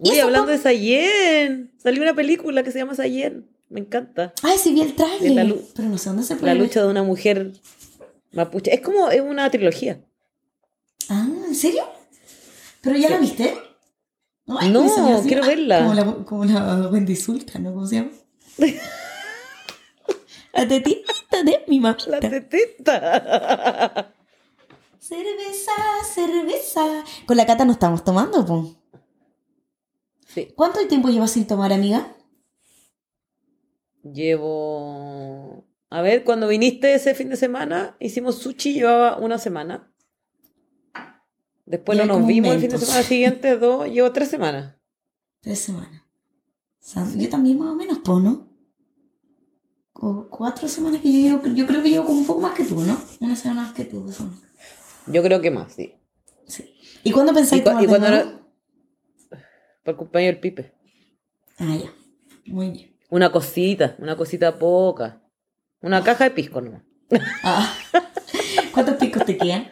[0.03, 1.71] ¿Y Uy, eso, hablando de Sayen.
[1.77, 3.47] Salió una película que se llama Sayen.
[3.69, 4.33] Me encanta.
[4.41, 5.55] Ay, sí vi el De trailer.
[5.75, 6.67] pero no sé dónde se puede La ver.
[6.67, 7.53] lucha de una mujer
[8.31, 8.73] mapuche.
[8.73, 10.03] Es como es una trilogía.
[11.13, 11.83] Ah, ¿en serio?
[12.79, 13.53] ¿Pero ya la viste?
[14.47, 15.79] Ay, No, así, quiero ah, verla.
[15.79, 17.73] Como la, como la Wendy Zulka, ¿no?
[17.73, 18.11] ¿Cómo se llama?
[20.53, 21.97] la tetita de mi mamá.
[22.07, 24.13] La tetita.
[24.99, 25.73] Cerveza,
[26.05, 27.03] cerveza.
[27.25, 28.73] Con la cata no estamos tomando, po.
[30.27, 30.53] Sí.
[30.55, 32.15] ¿Cuánto tiempo llevas sin tomar, amiga?
[34.03, 35.65] Llevo.
[35.89, 39.90] A ver, cuando viniste ese fin de semana, hicimos sushi, llevaba una semana.
[41.65, 44.75] Después no nos vimos el fin de semana siguiente, dos, llevo tres semanas.
[45.41, 46.01] Tres semanas.
[47.15, 48.49] Yo también más o menos, po, ¿no?
[49.93, 52.63] O cuatro semanas que yo llevo, yo creo que llevo como un poco más que
[52.63, 52.99] tú, ¿no?
[53.19, 54.39] Una semana más que tú, dos semanas.
[55.07, 55.93] Yo creo que más, sí.
[56.47, 56.73] Sí.
[57.03, 58.05] ¿Y cuándo pensáis tomar y nuevo?
[58.05, 58.39] era-
[59.83, 60.73] el cumpleaños del Pipe.
[61.57, 61.91] Ah, ya.
[62.45, 62.95] Muy bien.
[63.09, 65.21] Una cosita, una cosita poca.
[65.81, 66.83] Una caja de pisco nomás.
[67.43, 67.73] Ah.
[68.73, 69.67] ¿Cuántos picos te quedan?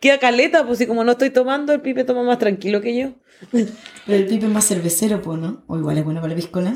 [0.00, 3.14] Queda caleta, pues si como no estoy tomando, el Pipe toma más tranquilo que yo.
[3.50, 3.66] Pero
[4.06, 5.64] el pipe es más cervecero, po, ¿no?
[5.66, 6.74] O igual es bueno para la piscola.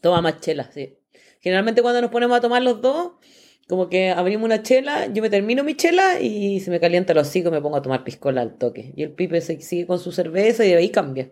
[0.00, 0.98] Toma más chela, sí.
[1.40, 3.12] Generalmente cuando nos ponemos a tomar los dos,
[3.68, 7.18] como que abrimos una chela, yo me termino mi chela y se me calienta el
[7.18, 8.92] hocico y me pongo a tomar piscola al toque.
[8.96, 11.30] Y el Pipe se sigue con su cerveza y de ahí cambia.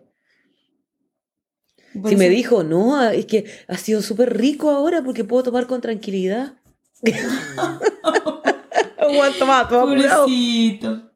[2.05, 5.81] Si me dijo, no, es que ha sido súper rico ahora porque puedo tomar con
[5.81, 6.56] tranquilidad.
[8.97, 9.67] Aguanta más.
[9.67, 11.11] Pobrecito.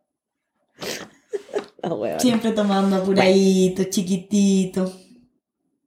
[1.84, 2.18] Ah.
[2.20, 4.94] Siempre tomando apuradito, chiquitito,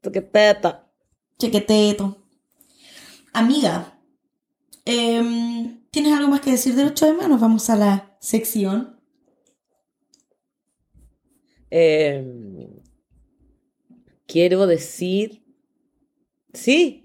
[0.01, 0.91] Tú qué teta.
[1.39, 2.19] chequeteto.
[3.33, 3.99] Amiga,
[4.85, 7.29] em, ¿Tienes algo más que decir del 8 de mayo?
[7.29, 8.99] Nos vamos a la sección.
[11.71, 12.83] Eh,
[14.27, 15.45] quiero decir.
[16.53, 17.04] Sí.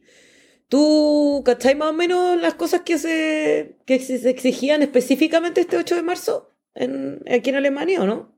[0.69, 5.95] ¿Tú cachai más o menos las cosas que se, que se exigían específicamente este 8
[5.95, 8.35] de marzo en, aquí en Alemania o no?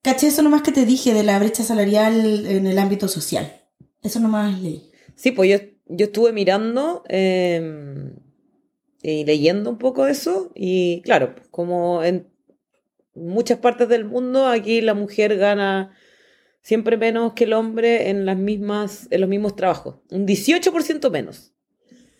[0.00, 3.62] Caché eso nomás que te dije de la brecha salarial en el ámbito social.
[4.02, 4.90] Eso nomás leí.
[5.16, 8.14] Sí, pues yo, yo estuve mirando eh,
[9.02, 12.28] y leyendo un poco eso y claro, como en
[13.14, 15.92] muchas partes del mundo, aquí la mujer gana
[16.62, 21.52] siempre menos que el hombre en las mismas en los mismos trabajos, un 18% menos.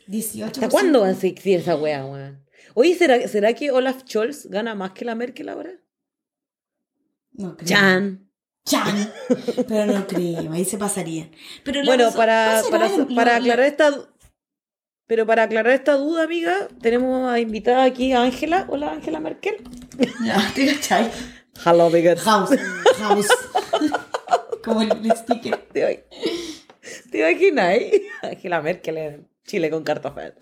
[0.08, 0.44] 18%.
[0.44, 2.44] ¿Hasta cuándo va a existir esa wea, weón?
[2.74, 5.70] Oye, ¿será, ¿será que Olaf Scholz gana más que la Merkel ahora?
[7.32, 7.68] No creo.
[7.68, 8.28] Chan.
[8.64, 9.12] Chan.
[9.68, 11.30] Pero no creo, ahí se pasarían.
[11.64, 14.06] Pero Bueno, razón- para, ¿cuál para, el- para lo- aclarar esta
[15.06, 18.66] pero para aclarar esta duda, amiga, tenemos a invitada aquí a Ángela.
[18.68, 19.56] Hola, Ángela Merkel.
[20.24, 21.10] Ya, ¿te cachai?
[21.66, 21.90] Hello.
[22.18, 22.50] House.
[23.00, 23.26] House.
[24.64, 25.56] Como el, el sticker.
[25.72, 26.06] ¿Te,
[27.10, 27.74] ¿Te imaginas?
[27.74, 28.02] eh?
[28.22, 30.34] Ángela Merkel en Chile con cartofel.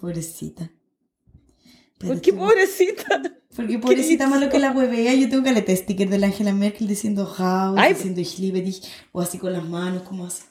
[0.00, 0.70] Pobrecita.
[1.98, 3.22] ¿Por Pero qué tú- pobrecita?
[3.56, 4.30] Porque pobrecita hizo?
[4.30, 7.32] malo que la huevea, yo tengo caleta sticker de la Angela Merkel diciendo
[7.76, 7.94] Ay.
[7.94, 10.44] diciendo Ich liebe dich, o así con las manos, como así.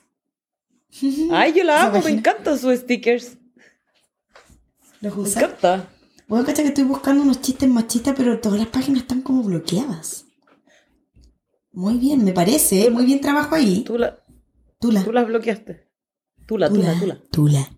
[1.32, 3.38] Ay, yo la ¿Se amo, me encantan sus stickers.
[5.00, 5.44] ¿Los Me usas?
[5.44, 5.90] encanta.
[6.28, 10.26] Bueno, cacha que estoy buscando unos chistes machistas, pero todas las páginas están como bloqueadas.
[11.78, 12.90] Muy bien, me parece, ¿eh?
[12.90, 13.84] muy bien trabajo ahí.
[13.84, 14.18] Tú, la,
[14.80, 15.04] Tula.
[15.04, 15.88] tú las bloqueaste.
[16.48, 17.22] Tula, tula, tula.
[17.32, 17.72] Tula.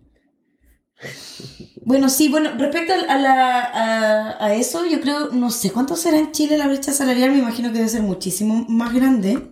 [1.84, 6.18] Bueno, sí, bueno, respecto a, la, a, a eso, yo creo, no sé cuánto será
[6.18, 9.50] en Chile la brecha salarial, me imagino que debe ser muchísimo más grande.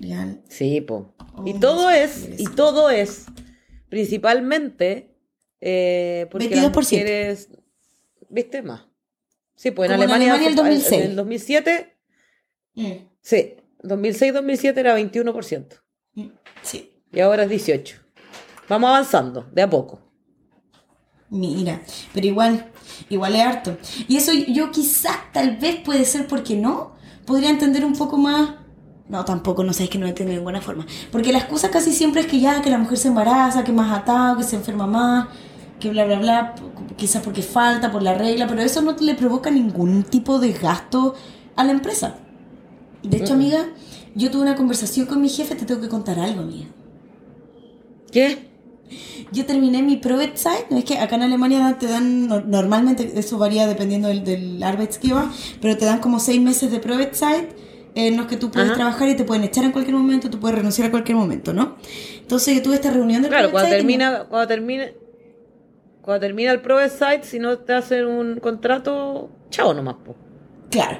[0.00, 0.40] Real.
[0.48, 1.14] Sí, po.
[1.44, 3.26] Y Oh, todo es, y todo es,
[3.90, 5.14] principalmente,
[5.60, 6.74] eh, porque las 22%.
[6.74, 7.48] mujeres,
[8.30, 8.62] ¿viste?
[8.62, 8.86] Más.
[9.54, 11.04] Sí, pues en en Alemania, Alemania el en 2006.
[11.10, 11.95] el 2007,
[12.76, 15.82] Mm, sí, 2006-2007 era 21%,
[16.14, 16.26] mm,
[16.62, 16.92] sí.
[17.12, 18.06] y ahora es 18%.
[18.68, 20.00] Vamos avanzando, de a poco.
[21.30, 21.80] Mira,
[22.14, 22.66] pero igual,
[23.08, 23.76] igual es harto.
[24.08, 28.56] Y eso yo quizás, tal vez puede ser porque no, podría entender un poco más.
[29.08, 30.84] No, tampoco, no sabes que no entiendo de ninguna forma.
[31.12, 33.96] Porque la excusa casi siempre es que ya, que la mujer se embaraza, que más
[33.96, 35.28] atado, que se enferma más,
[35.78, 36.54] que bla, bla, bla,
[36.96, 41.14] quizás porque falta, por la regla, pero eso no le provoca ningún tipo de gasto
[41.54, 42.18] a la empresa.
[43.08, 43.36] De hecho, Mm.
[43.36, 43.68] amiga,
[44.14, 46.66] yo tuve una conversación con mi jefe, te tengo que contar algo, amiga.
[48.10, 48.38] ¿Qué?
[49.32, 53.36] Yo terminé mi Probezeit, no es que acá en Alemania te dan, no- normalmente eso
[53.36, 54.64] varía dependiendo del, del
[55.60, 57.48] pero te dan como seis meses de Probezeit
[57.96, 58.76] en los que tú puedes Ajá.
[58.76, 61.76] trabajar y te pueden echar en cualquier momento, tú puedes renunciar a cualquier momento, ¿no?
[62.20, 64.84] Entonces yo tuve esta reunión de Claro, cuando Probezeit y me- termina, cuando termina,
[66.02, 70.14] cuando termina el Pro Site, si no te hacen un contrato, chao nomás, po.
[70.70, 70.98] Claro.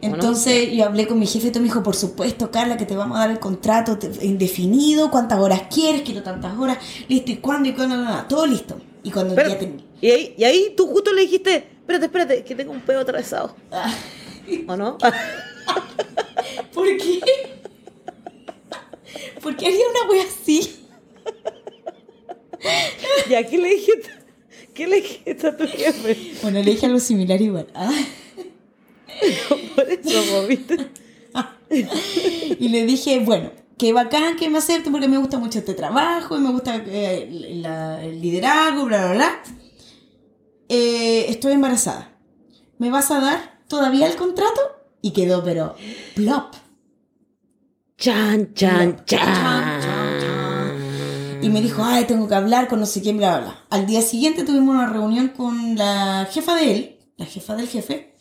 [0.00, 2.96] Entonces yo hablé con mi jefe y todo me dijo, por supuesto, Carla, que te
[2.96, 7.68] vamos a dar el contrato indefinido, cuántas horas quieres, quiero tantas horas, listo, y cuándo,
[7.68, 8.80] y cuándo, no, no, todo listo.
[9.02, 12.44] Y cuando Pero- ya ten- y, ahí, y ahí tú justo le dijiste, espérate, espérate,
[12.44, 13.54] que tengo un pedo atravesado.
[13.72, 13.92] Ah,
[14.68, 14.96] ¿O no?
[16.74, 17.20] ¿Por qué?
[19.42, 20.76] ¿Por qué haría una wea así?
[23.28, 24.10] ¿Y a qué le dijiste?
[24.74, 26.16] ¿Qué le dijiste a tu jefe?
[26.42, 27.66] Bueno, le dije algo similar igual.
[27.74, 27.90] Ah.
[30.46, 30.90] ¿Viste?
[32.58, 36.36] Y le dije, bueno, qué bacán que me acepte porque me gusta mucho este trabajo
[36.36, 37.28] y me gusta eh,
[37.60, 39.42] la- el liderazgo, bla, bla, bla.
[40.68, 42.12] Eh, estoy embarazada.
[42.78, 44.60] ¿Me vas a dar todavía el contrato?
[45.02, 45.74] Y quedó, pero,
[46.14, 46.54] plop.
[47.98, 51.38] Chan, chan, Chan, chan, chan.
[51.42, 53.64] Y me dijo, ay, tengo que hablar con no sé quién, bla, bla, bla.
[53.70, 58.15] Al día siguiente tuvimos una reunión con la jefa de él, la jefa del jefe,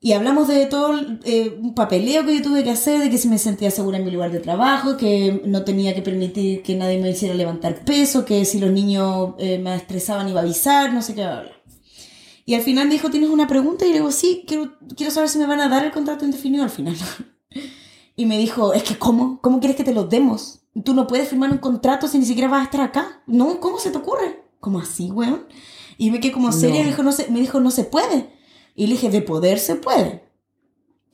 [0.00, 3.28] y hablamos de todo eh, un papeleo que yo tuve que hacer, de que si
[3.28, 6.98] me sentía segura en mi lugar de trabajo, que no tenía que permitir que nadie
[6.98, 11.02] me hiciera levantar peso, que si los niños eh, me estresaban iba a avisar, no
[11.02, 11.52] sé qué, bla, bla.
[12.44, 13.84] Y al final me dijo, ¿tienes una pregunta?
[13.84, 16.62] Y le digo, sí, quiero, quiero saber si me van a dar el contrato indefinido
[16.62, 16.96] al final.
[18.18, 19.40] Y me dijo, es que ¿cómo?
[19.42, 20.60] ¿Cómo quieres que te lo demos?
[20.84, 23.22] Tú no puedes firmar un contrato si ni siquiera vas a estar acá.
[23.26, 24.42] No, ¿cómo se te ocurre?
[24.58, 25.44] ¿Cómo así, weón?
[25.98, 28.30] Y me quedé como seria y me dijo, no se, me dijo, no se puede.
[28.76, 30.26] Y le dije, de poder se puede.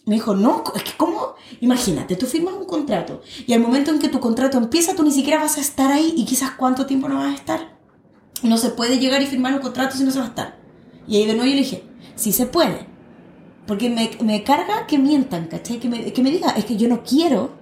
[0.04, 1.34] Me dijo, no, es que ¿cómo?
[1.60, 5.12] Imagínate, tú firmas un contrato y al momento en que tu contrato empieza, tú ni
[5.12, 7.78] siquiera vas a estar ahí y quizás cuánto tiempo no vas a estar.
[8.42, 10.58] No se puede llegar y firmar un contrato si no se va a estar.
[11.06, 11.84] Y ahí de nuevo yo le dije,
[12.16, 12.86] sí se puede.
[13.66, 15.78] Porque me, me carga que mientan, ¿cachai?
[15.78, 17.52] Que me, que me diga, es que yo no quiero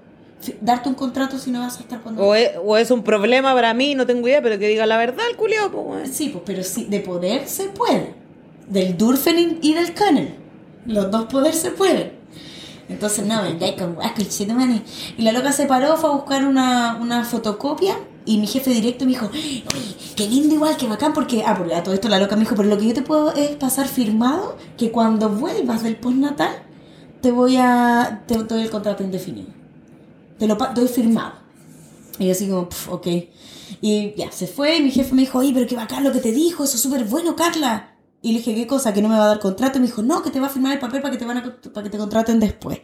[0.62, 2.22] darte un contrato si no vas a estar cuando...
[2.24, 4.96] O es, o es un problema para mí, no tengo idea, pero que diga la
[4.96, 6.10] verdad el culiao, pues.
[6.10, 8.14] Sí, pues, pero sí, de poder se puede.
[8.70, 10.36] Del Durfen y del Canel.
[10.86, 12.12] Los dos poder se pueden.
[12.88, 13.96] Entonces, no, venga con.
[15.16, 17.96] Y la loca se paró, fue a buscar una, una fotocopia.
[18.26, 19.64] Y mi jefe directo me dijo, oye,
[20.14, 22.54] qué lindo igual, qué bacán, porque, ah, porque a todo esto la loca me dijo,
[22.54, 26.54] pero lo que yo te puedo es pasar firmado que cuando vuelvas del postnatal,
[27.22, 29.48] te voy a, te, doy el contrato indefinido.
[30.38, 31.32] Te lo doy firmado.
[32.18, 33.06] Y yo así como, "Pf, ok.
[33.80, 36.20] Y ya, se fue y mi jefe me dijo, oye, pero qué bacán lo que
[36.20, 37.89] te dijo, eso es súper bueno, Carla.
[38.22, 38.92] Y le dije, ¿qué cosa?
[38.92, 39.78] ¿Que no me va a dar contrato?
[39.78, 41.38] Y me dijo, no, que te va a firmar el papel para que te, van
[41.38, 42.80] a, para que te contraten después.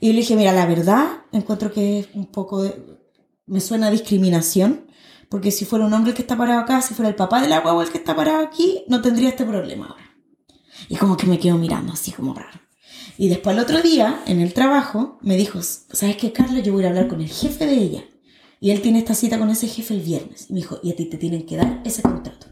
[0.00, 2.98] Y yo le dije, mira, la verdad, encuentro que es un poco de...
[3.46, 4.86] Me suena a discriminación,
[5.28, 7.48] porque si fuera un hombre el que está parado acá, si fuera el papá de
[7.48, 10.04] la guagua el que está parado aquí, no tendría este problema ahora.
[10.88, 12.60] Y como que me quedo mirando así como raro.
[13.16, 16.60] Y después el otro día, en el trabajo, me dijo, ¿sabes qué, Carla?
[16.60, 18.04] Yo voy a hablar con el jefe de ella.
[18.60, 20.46] Y él tiene esta cita con ese jefe el viernes.
[20.48, 22.47] Y me dijo, y a ti te tienen que dar ese contrato.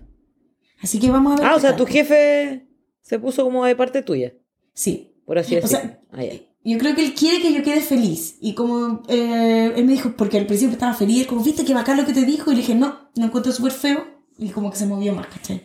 [0.83, 1.47] Así que vamos a ver.
[1.47, 2.67] Ah, o sea, tu jefe
[3.03, 4.33] se puso como de parte tuya,
[4.75, 5.15] Sí.
[5.25, 5.81] por así O decirlo.
[5.81, 6.23] sea, Ah,
[6.65, 8.37] yo creo que él quiere que yo quede feliz.
[8.41, 11.73] Y como eh, él me dijo, porque al principio estaba feliz, él como, viste qué
[11.75, 12.51] bacán lo que te dijo.
[12.51, 14.05] Y le dije, no, lo encuentro súper feo.
[14.39, 15.63] Y como que se movió más, ¿cachai?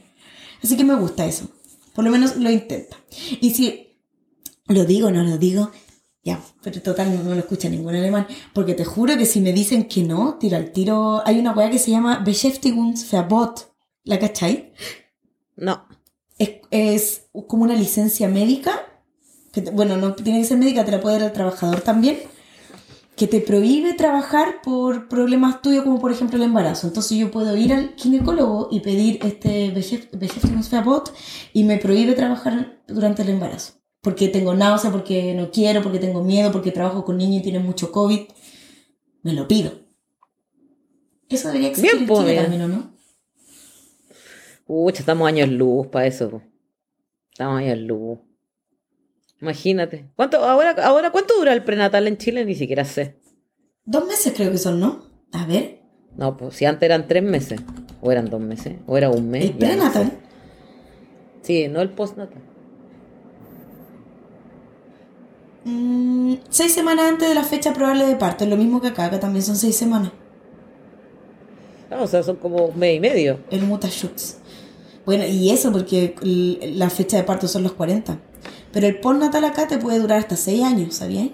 [0.63, 1.49] Así que me gusta eso.
[1.95, 2.97] Por lo menos lo intenta.
[3.41, 3.97] Y si
[4.67, 5.71] lo digo o no lo digo,
[6.23, 8.27] ya, pero total no, no lo escucha ningún alemán.
[8.53, 11.21] Porque te juro que si me dicen que no, tiro al tiro.
[11.25, 13.73] Hay una weá que se llama Beschäftigungsverbot.
[14.03, 14.71] ¿La cachai?
[15.61, 15.85] No.
[16.37, 18.71] es, es como una licencia médica,
[19.53, 22.17] que te- bueno, no tiene que ser médica, te la puede dar el trabajador también,
[23.15, 26.87] que te prohíbe trabajar por problemas tuyos, como por ejemplo el embarazo.
[26.87, 29.69] Entonces yo puedo ir al ginecólogo y pedir este
[30.13, 31.13] Beschäftigungsverbot
[31.53, 33.73] y me prohíbe trabajar durante el embarazo.
[34.01, 37.63] Porque tengo náusea, porque no quiero, porque tengo miedo, porque trabajo con niños y tienen
[37.63, 38.21] mucho COVID.
[39.21, 39.73] Me lo pido.
[41.29, 42.41] Eso debería existir Bien, en pues, Chile mira.
[42.43, 42.91] también, ¿o no?
[44.73, 46.29] Uy, estamos años luz para eso.
[46.29, 46.41] po.
[47.29, 48.19] Estamos años luz.
[49.41, 50.09] Imagínate.
[50.15, 52.45] ¿Cuánto, ahora, ahora, ¿cuánto dura el prenatal en Chile?
[52.45, 53.19] Ni siquiera sé.
[53.83, 55.03] Dos meses creo que son, ¿no?
[55.33, 55.81] A ver.
[56.15, 57.59] No, pues si antes eran tres meses.
[57.99, 58.77] O eran dos meses.
[58.87, 59.43] O era un mes.
[59.43, 60.05] El no prenatal.
[60.05, 60.17] sé.
[61.41, 62.41] Sí, no el postnatal.
[65.65, 69.07] Mm, seis semanas antes de la fecha probable de parto, es lo mismo que acá,
[69.07, 70.13] acá también son seis semanas.
[71.89, 73.41] Ah, o sea, son como un mes y medio.
[73.49, 74.40] El Mutashux.
[75.05, 76.15] Bueno, y eso porque
[76.75, 78.19] la fecha de parto son los 40.
[78.71, 81.29] Pero el postnatal acá te puede durar hasta seis años, ¿sabías?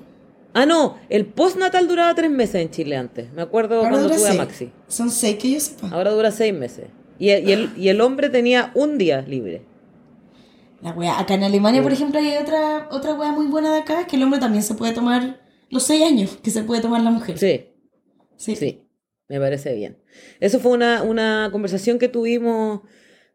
[0.53, 3.32] Ah, no, el postnatal duraba tres meses en Chile antes.
[3.34, 4.34] Me acuerdo Ahora cuando tuve a.
[4.34, 4.71] Maxi.
[4.88, 5.89] Son seis que yo sepa.
[5.89, 6.88] Ahora dura seis meses.
[7.19, 9.63] Y el, y el, y el hombre tenía un día libre.
[10.82, 11.19] La wea.
[11.19, 14.23] Acá en Alemania, por ejemplo, hay otra, otra wea muy buena de acá, que el
[14.23, 17.38] hombre también se puede tomar los seis años que se puede tomar la mujer.
[17.38, 17.65] Sí,
[18.36, 18.56] Sí.
[18.56, 18.84] sí,
[19.27, 19.97] me parece bien.
[20.39, 22.82] Eso fue una, una conversación que tuvimos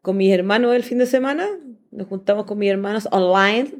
[0.03, 1.49] con mis hermanos el fin de semana.
[1.89, 3.71] Nos juntamos con mis hermanos online.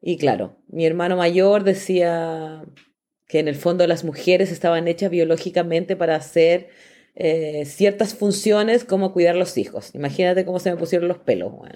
[0.00, 2.64] Y claro, mi hermano mayor decía
[3.26, 6.70] que en el fondo las mujeres estaban hechas biológicamente para hacer
[7.16, 9.90] eh, ciertas funciones como cuidar los hijos.
[9.94, 11.52] Imagínate cómo se me pusieron los pelos.
[11.52, 11.72] weón.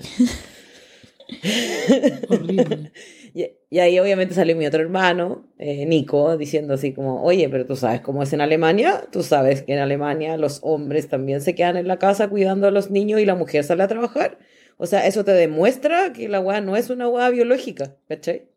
[2.28, 2.92] Horrible.
[3.34, 7.64] Y, y ahí obviamente salió mi otro hermano, eh, Nico, diciendo así como, oye, pero
[7.66, 11.54] tú sabes cómo es en Alemania, tú sabes que en Alemania los hombres también se
[11.54, 14.38] quedan en la casa cuidando a los niños y la mujer sale a trabajar.
[14.76, 18.48] O sea, eso te demuestra que la weá no es una weá biológica, ¿cachai?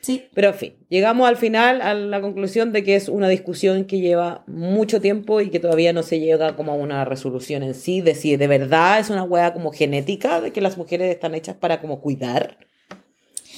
[0.00, 0.28] Sí.
[0.34, 4.00] Pero en fin, llegamos al final a la conclusión de que es una discusión que
[4.00, 8.00] lleva mucho tiempo y que todavía no se llega como a una resolución en sí,
[8.00, 11.56] de si de verdad es una weá como genética, de que las mujeres están hechas
[11.56, 12.69] para como cuidar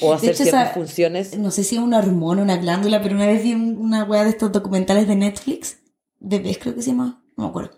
[0.03, 1.39] o hacer hecho, ciertas esa- funciones.
[1.39, 4.25] No sé si es una hormona, una glándula, pero una vez vi un- una wea
[4.25, 5.79] de estos documentales de Netflix,
[6.21, 7.71] bebés creo que se llama, no me acuerdo,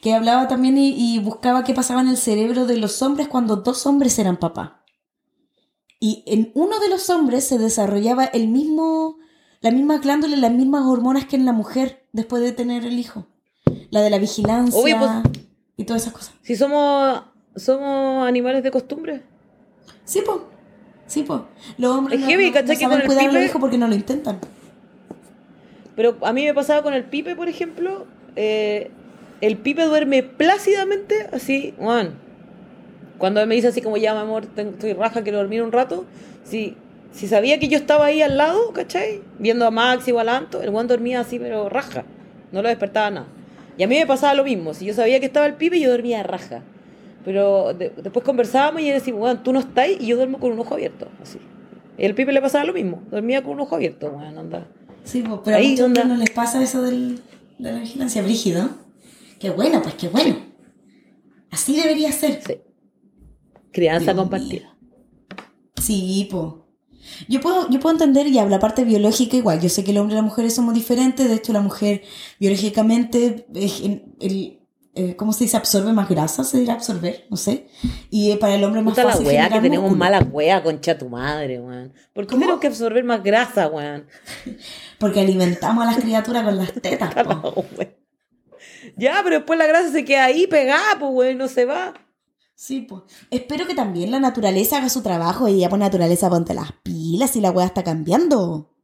[0.00, 3.56] que hablaba también y, y buscaba qué pasaba en el cerebro de los hombres cuando
[3.56, 4.84] dos hombres eran papá.
[5.98, 9.18] Y en uno de los hombres se desarrollaba el mismo,
[9.60, 12.98] la misma glándula y las mismas hormonas que en la mujer después de tener el
[12.98, 13.26] hijo.
[13.90, 15.10] La de la vigilancia Obvio, pues.
[15.76, 16.32] y todas esas cosas.
[16.42, 17.22] Si somos,
[17.56, 19.22] somos animales de costumbre.
[20.04, 20.48] Sí, po.
[21.10, 21.48] Sí, po.
[21.76, 23.94] Los hombres Es no, heavy, no- saben cuidar a los pibe- hijos porque no lo
[23.96, 24.38] intentan.
[25.96, 28.06] Pero a mí me pasaba con el pipe, por ejemplo.
[28.36, 28.92] eh,
[29.40, 32.12] el pipe duerme plácidamente, así, Juan.
[33.18, 35.72] Cuando él me dice así como, ya, mi amor, tengo- estoy raja, quiero dormir un
[35.72, 36.04] rato.
[36.44, 36.76] Si,
[37.12, 39.20] si sabía que yo estaba ahí al lado, ¿cachai?
[39.40, 42.04] Viendo a Maxi o a Lanto, el Juan dormía así, pero raja.
[42.52, 43.26] No lo despertaba nada.
[43.76, 44.74] Y a mí me pasaba lo mismo.
[44.74, 46.62] Si yo sabía que estaba el pipe, yo dormía raja.
[47.24, 50.52] Pero de- después conversábamos y él decía, bueno, tú no estás y yo duermo con
[50.52, 51.08] un ojo abierto.
[51.22, 51.38] Así.
[51.98, 53.02] Y el pipe le pasaba lo mismo.
[53.10, 54.66] Dormía con un ojo abierto, bueno, anda.
[55.04, 57.20] Sí, pero Ahí, a muchos no les pasa eso del,
[57.58, 58.68] de la vigilancia brígido.
[59.38, 60.36] Qué bueno, pues qué bueno.
[61.50, 62.42] Así debería ser.
[62.46, 62.54] Sí.
[63.72, 64.76] Crianza Dios compartida.
[65.80, 66.66] Sí, po.
[67.28, 69.60] Yo puedo, yo puedo entender ya la parte biológica igual.
[69.60, 71.28] Yo sé que el hombre y las mujeres somos diferentes.
[71.28, 72.02] De hecho, la mujer
[72.38, 73.46] biológicamente,
[74.20, 74.59] el,
[75.00, 75.56] eh, ¿cómo se dice?
[75.56, 77.68] Absorbe más grasa, se dirá absorber, no sé.
[78.10, 79.98] Y eh, para el hombre es más Puta la fácil weá que tenemos músculo.
[79.98, 81.92] mala weá, concha tu madre, weón.
[82.12, 82.40] ¿Por qué ¿Cómo?
[82.40, 84.06] tenemos que absorber más grasa, weón?
[84.98, 87.64] Porque alimentamos a las criaturas con las tetas, po.
[87.76, 87.88] la.
[88.96, 91.94] Ya, pero después la grasa se queda ahí pegada, pues, weón, no se va.
[92.54, 93.02] Sí, pues.
[93.30, 97.34] Espero que también la naturaleza haga su trabajo y ya por naturaleza ponte las pilas
[97.36, 98.74] y la weá está cambiando.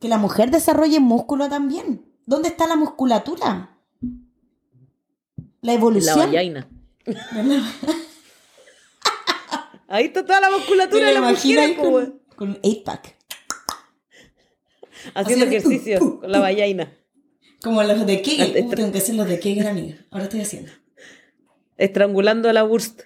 [0.00, 2.06] Que la mujer desarrolle músculo también.
[2.26, 3.79] ¿Dónde está la musculatura?
[5.62, 6.18] La La evolución.
[6.18, 6.68] vallaina.
[9.88, 13.16] Ahí está toda la musculatura de la la mujer, pues, con, con un 8-pack.
[15.14, 16.92] Haciendo Haciendo ejercicio uh, uh, con la vallaina.
[17.62, 18.52] Como los de Kegel.
[18.70, 19.96] Tengo que hacer los de Kegel, amiga.
[20.10, 20.70] Ahora estoy haciendo.
[21.76, 23.02] Estrangulando a la Wurst.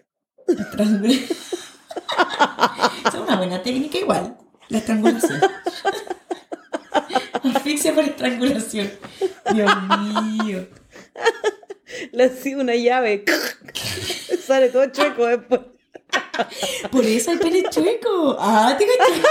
[0.46, 1.10] Estrangul-
[3.08, 4.36] es una buena técnica igual.
[4.68, 5.40] La estrangulación.
[7.54, 8.90] Asfixia por estrangulación.
[9.54, 9.70] Dios
[10.44, 10.68] mío.
[12.12, 13.24] Le hacía una llave.
[14.46, 15.60] Sale todo chueco después.
[16.90, 18.36] Por eso hay pene chueco.
[18.38, 19.22] Ah, te caché.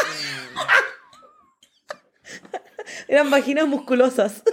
[3.08, 4.44] Eran vaginas musculosas.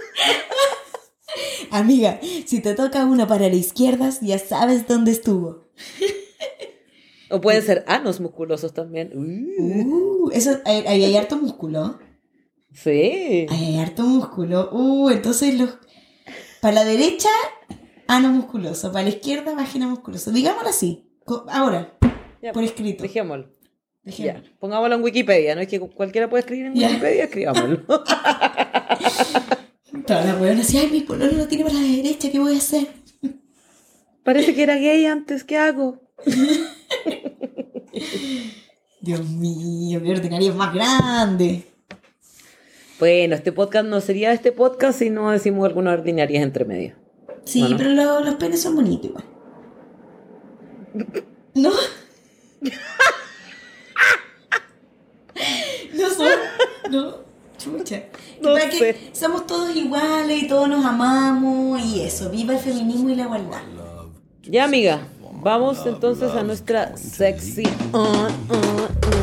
[1.71, 5.69] Amiga, si te toca una para la izquierda, ya sabes dónde estuvo.
[7.29, 9.11] O pueden ser anos musculosos también.
[9.15, 11.97] Uh, Uh, eso, ahí ahí hay harto músculo.
[12.73, 13.47] sí.
[13.49, 14.69] Ahí hay harto músculo.
[14.71, 15.77] Uh, entonces los.
[16.61, 17.29] Para la derecha,
[18.11, 18.91] ano musculoso.
[18.91, 20.31] Para la izquierda, vagina musculoso.
[20.31, 21.07] Digámoslo así.
[21.49, 21.97] Ahora,
[22.41, 23.03] Ya, por escrito.
[23.03, 23.49] Dejémoslo.
[24.03, 24.43] Dejémoslo.
[24.43, 25.61] Ya, pongámoslo en Wikipedia, ¿no?
[25.61, 26.87] Es que cualquiera puede escribir en Ya.
[26.89, 27.85] Wikipedia, escribámoslo.
[30.05, 32.57] Toda la weona así, ay, mi pololo lo tiene para la derecha, ¿qué voy a
[32.57, 32.87] hacer?
[34.23, 36.01] Parece que era gay antes, ¿qué hago?
[39.01, 41.63] Dios mío, qué ordinaria es más grande.
[42.99, 47.00] Bueno, este podcast no sería este podcast si no decimos algunas ordinarias entre medio.
[47.45, 47.77] Sí, Bueno.
[47.77, 49.23] pero lo- los penes son bonitos igual.
[51.55, 51.71] ¿No?
[55.93, 56.29] no son.
[56.91, 57.15] No,
[57.57, 58.03] chucha.
[58.41, 62.29] No Para que somos todos iguales y todos nos amamos y eso.
[62.29, 63.61] Viva el feminismo y la igualdad.
[64.43, 65.01] Ya, amiga,
[65.41, 67.63] vamos entonces a nuestra sexy.
[67.93, 69.20] uh, uh, uh.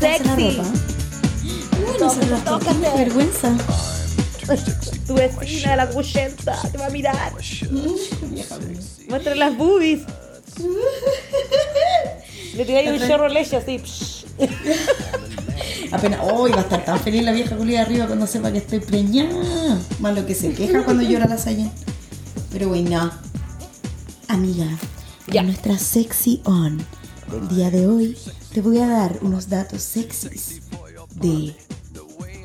[0.00, 0.60] Sexy.
[1.78, 3.56] Uy, no se cortinas, qué vergüenza.
[5.06, 7.32] Tu vecina de la 80 te va a mirar.
[9.08, 10.00] Muestra las boobies.
[12.54, 13.80] Le tiráis un chorro leche así.
[15.92, 18.58] Apenas, hoy va a estar tan feliz la vieja culia de arriba cuando sepa que
[18.58, 19.78] estoy preñada.
[20.00, 21.70] Más lo que se queja cuando llora la Sayen.
[22.52, 23.10] Pero bueno,
[24.28, 24.66] amiga,
[25.28, 25.42] Ya.
[25.42, 26.84] nuestra sexy on
[27.30, 28.16] del día de hoy
[28.52, 30.62] te voy a dar unos datos sexys
[31.14, 31.54] de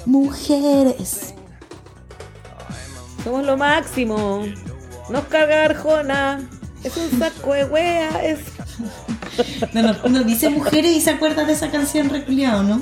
[0.05, 1.34] mujeres.
[3.23, 4.43] Somos lo máximo.
[5.09, 6.49] Nos carga Arjona.
[6.84, 8.23] Es un saco de wea.
[8.25, 8.39] Es...
[9.73, 12.82] No, no, uno dice mujeres y se acuerda de esa canción reculiado, ¿no?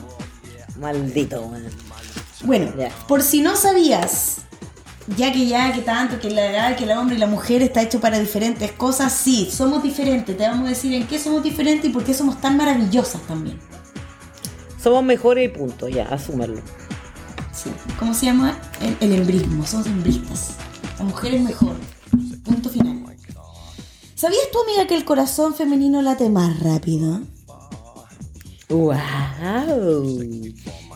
[0.79, 1.63] Maldito, weón.
[2.43, 2.89] Bueno, Ya.
[3.07, 4.37] por si no sabías,
[5.17, 7.81] ya que ya, que tanto, que la edad, que el hombre y la mujer está
[7.81, 10.35] hecho para diferentes cosas, sí, somos diferentes.
[10.37, 13.59] Te vamos a decir en qué somos diferentes y por qué somos tan maravillosas también.
[14.81, 16.61] Somos mejores y punto, ya, asúmerlo.
[17.51, 17.71] Sí.
[17.97, 18.57] ¿Cómo se llama?
[18.81, 20.51] El, el embrismo, somos embristas.
[20.97, 21.75] La mujer es mejor.
[22.43, 23.03] Punto final.
[24.15, 27.21] ¿Sabías tú, amiga, que el corazón femenino late más rápido?
[28.67, 28.93] ¡Wow!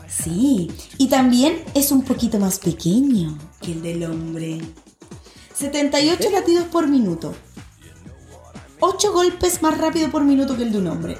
[0.08, 4.62] Sí, y también es un poquito más pequeño que el del hombre.
[5.56, 7.34] 78 latidos por minuto.
[8.80, 11.18] 8 golpes más rápido por minuto que el de un hombre.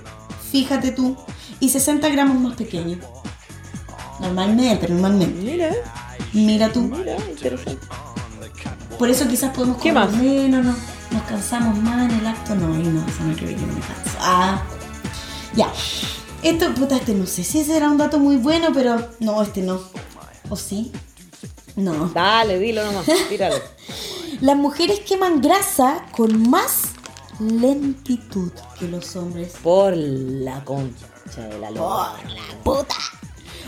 [0.52, 1.16] Fíjate tú.
[1.60, 2.98] Y 60 gramos más pequeño.
[4.20, 5.42] Normalmente, normalmente.
[5.42, 5.70] Mira,
[6.34, 6.82] Mira tú.
[6.82, 7.86] mira, interesante.
[9.00, 10.16] Por eso quizás podemos ¿Qué comer más?
[10.18, 10.76] menos, no,
[11.12, 12.56] nos cansamos más en el acto.
[12.56, 14.18] No, ay, no, eso no creo que no me canso.
[14.20, 14.62] Ah,
[15.56, 15.72] ya.
[16.42, 19.80] Esto, puta, este no sé si será un dato muy bueno, pero no, este no.
[20.50, 20.92] ¿O sí?
[21.76, 22.10] No.
[22.14, 23.56] Dale, dilo nomás, tíralo.
[24.42, 26.94] Las mujeres queman grasa con más
[27.40, 29.54] lentitud que los hombres.
[29.64, 31.08] Por la concha
[31.50, 32.14] de la lora.
[32.14, 32.96] ¡Por la puta!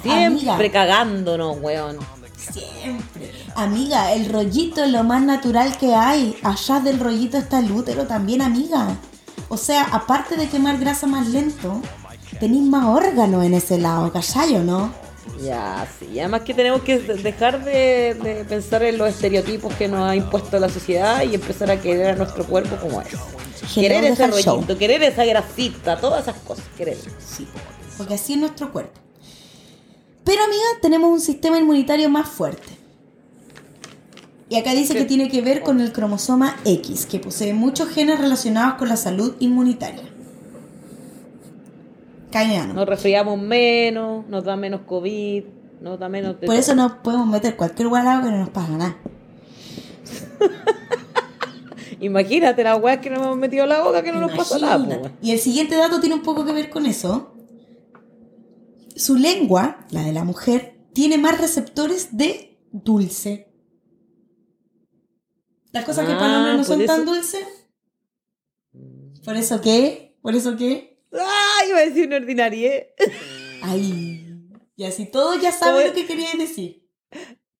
[0.03, 1.97] Siempre Amiga, cagándonos, weón.
[2.37, 3.31] Siempre.
[3.55, 6.37] Amiga, el rollito es lo más natural que hay.
[6.43, 8.97] Allá del rollito está el útero también, amiga.
[9.49, 11.81] O sea, aparte de quemar grasa más lento,
[12.39, 14.91] tenéis más órganos en ese lado, ¿cachai o no?
[15.41, 16.19] Ya, sí.
[16.19, 20.59] Además que tenemos que dejar de, de pensar en los estereotipos que nos ha impuesto
[20.59, 23.09] la sociedad y empezar a querer a nuestro cuerpo como es.
[23.73, 26.97] Querer ese rollito, querer esa grasita, todas esas cosas, querer.
[27.19, 27.47] Sí,
[27.97, 28.99] porque así es nuestro cuerpo.
[30.23, 32.73] Pero amiga, tenemos un sistema inmunitario más fuerte.
[34.49, 38.19] Y acá dice que tiene que ver con el cromosoma X, que posee muchos genes
[38.19, 40.03] relacionados con la salud inmunitaria.
[42.35, 42.73] Cañano.
[42.73, 45.45] Nos resfriamos menos, nos da menos COVID,
[45.79, 46.35] nos da menos...
[46.35, 48.97] Por eso no podemos meter cualquier gualado que no nos pasa nada.
[52.01, 54.75] Imagínate las weas que nos hemos metido la boca que no nos pasa nada.
[54.85, 55.13] weón.
[55.21, 57.33] Y el siguiente dato tiene un poco que ver con eso.
[58.97, 63.47] Su lengua, la de la mujer, tiene más receptores de dulce.
[65.71, 67.47] Las cosas que para hombre no Ah, son tan dulces.
[69.23, 70.17] ¿Por eso qué?
[70.21, 70.94] ¿Por eso qué?
[71.19, 71.69] ¡Ay!
[71.69, 72.87] Iba a decir una ordinaria.
[73.61, 74.21] Ay.
[74.75, 76.87] Y así todos ya saben lo que quería decir.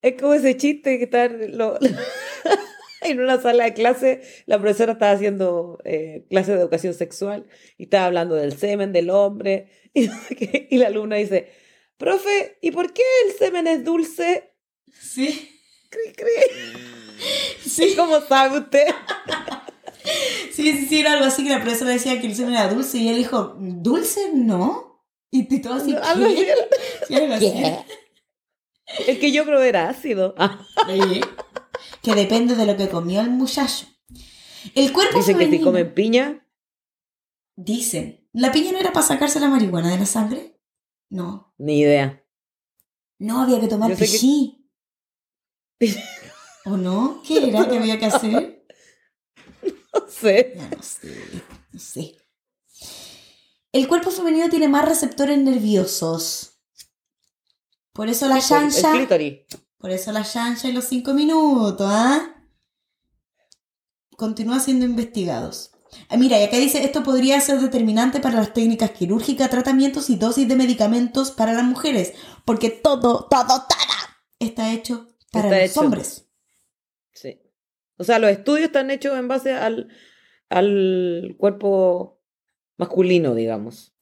[0.02, 1.80] Es como ese chiste que está lo-
[3.02, 7.48] en una sala de clase, la profesora estaba haciendo eh, clase de educación sexual
[7.78, 11.52] y estaba hablando del semen del hombre y la alumna dice,
[11.98, 14.54] profe, ¿y por qué el semen es dulce?
[14.92, 15.52] Sí.
[15.90, 16.76] Cri, cri.
[17.66, 17.94] Sí.
[17.98, 18.88] ¿Cómo sabe usted?
[20.54, 22.98] Sí, sí, sí, era algo así que la profesora decía que el semen era dulce
[22.98, 25.04] y él dijo, ¿dulce no?
[25.32, 26.46] Y y todo así, Algo así.
[27.08, 27.54] Sí, algo así.
[29.08, 30.34] El que yo probé era ácido.
[30.38, 31.22] Ah, Sí.
[32.02, 33.88] Que depende de lo que comió el muchacho.
[34.76, 36.42] El cuerpo dicen que si femenino- comen piña,
[37.58, 38.28] Dicen.
[38.34, 40.60] ¿La piña no era para sacarse la marihuana de la sangre?
[41.10, 41.54] No.
[41.58, 42.22] ni idea.
[43.20, 44.70] No, había que tomar que- pichí.
[46.66, 47.22] ¿O no?
[47.26, 48.55] ¿Qué era que había que hacer?
[50.20, 50.54] Sé.
[50.56, 51.44] Ya no sé.
[51.72, 52.16] No sé.
[53.72, 56.54] El cuerpo femenino tiene más receptores nerviosos.
[57.92, 59.40] Por eso la clítoris.
[59.78, 62.34] Por eso la chancha y los cinco minutos, ¿ah?
[64.18, 65.72] Continúa siendo investigados.
[66.10, 70.16] Ah, mira, y acá dice, esto podría ser determinante para las técnicas quirúrgicas, tratamientos y
[70.16, 72.14] dosis de medicamentos para las mujeres,
[72.44, 73.66] porque todo, todo, todo
[74.40, 75.80] está hecho para Está los hecho.
[75.82, 76.25] hombres.
[77.98, 79.90] O sea, los estudios están hechos en base al,
[80.50, 82.22] al cuerpo
[82.78, 83.94] masculino, digamos.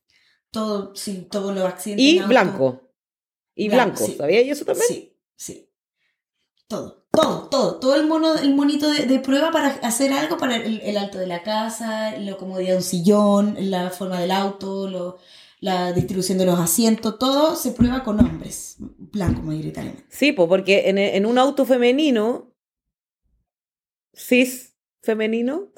[0.51, 2.05] Todo, sí, todos los accidentes.
[2.05, 2.91] Y blanco.
[3.55, 4.15] Y Blanco, blanco, sí.
[4.17, 4.87] ¿sabía yo eso también?
[4.87, 5.69] Sí, sí.
[6.67, 7.79] Todo, todo, todo.
[7.79, 11.19] Todo el, mono, el monito de, de prueba para hacer algo para el, el alto
[11.19, 15.17] de la casa, la comodidad de un sillón, la forma del auto, lo-
[15.59, 20.03] la distribución de los asientos, todo se prueba con hombres, blancos mayoritariamente.
[20.09, 22.52] Sí, pues porque en, en un auto femenino,
[24.13, 25.71] cis femenino,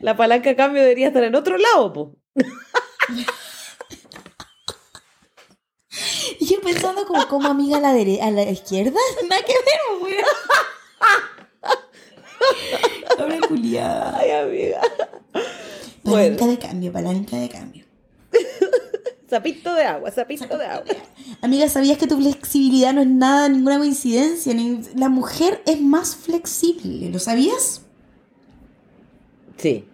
[0.00, 2.08] la palanca de cambio debería estar en otro lado, pues.
[6.40, 8.98] Y yo pensando como, como amiga a la, dere- a la izquierda,
[9.28, 10.14] nada que ver, güey.
[13.18, 14.16] Pobre culiada.
[14.18, 14.80] Ay, amiga.
[15.32, 15.50] Palanca
[16.04, 17.84] Bueno, de cambio, palanca de cambio.
[19.28, 20.84] Sapito de agua, sapito de agua.
[21.42, 24.54] Amiga, ¿sabías que tu flexibilidad no es nada, ninguna coincidencia?
[24.54, 27.82] Ni- La mujer es más flexible, ¿lo sabías?
[29.56, 29.84] Sí.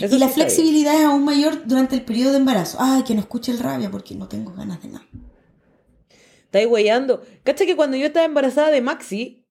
[0.00, 0.34] Eso y la sí sabía.
[0.34, 2.78] flexibilidad es aún mayor durante el periodo de embarazo.
[2.80, 5.06] Ay, que no escuche el rabia porque no tengo ganas de nada.
[6.44, 7.22] Estáis weyando.
[7.44, 9.46] ¿Cacha que cuando yo estaba embarazada de Maxi,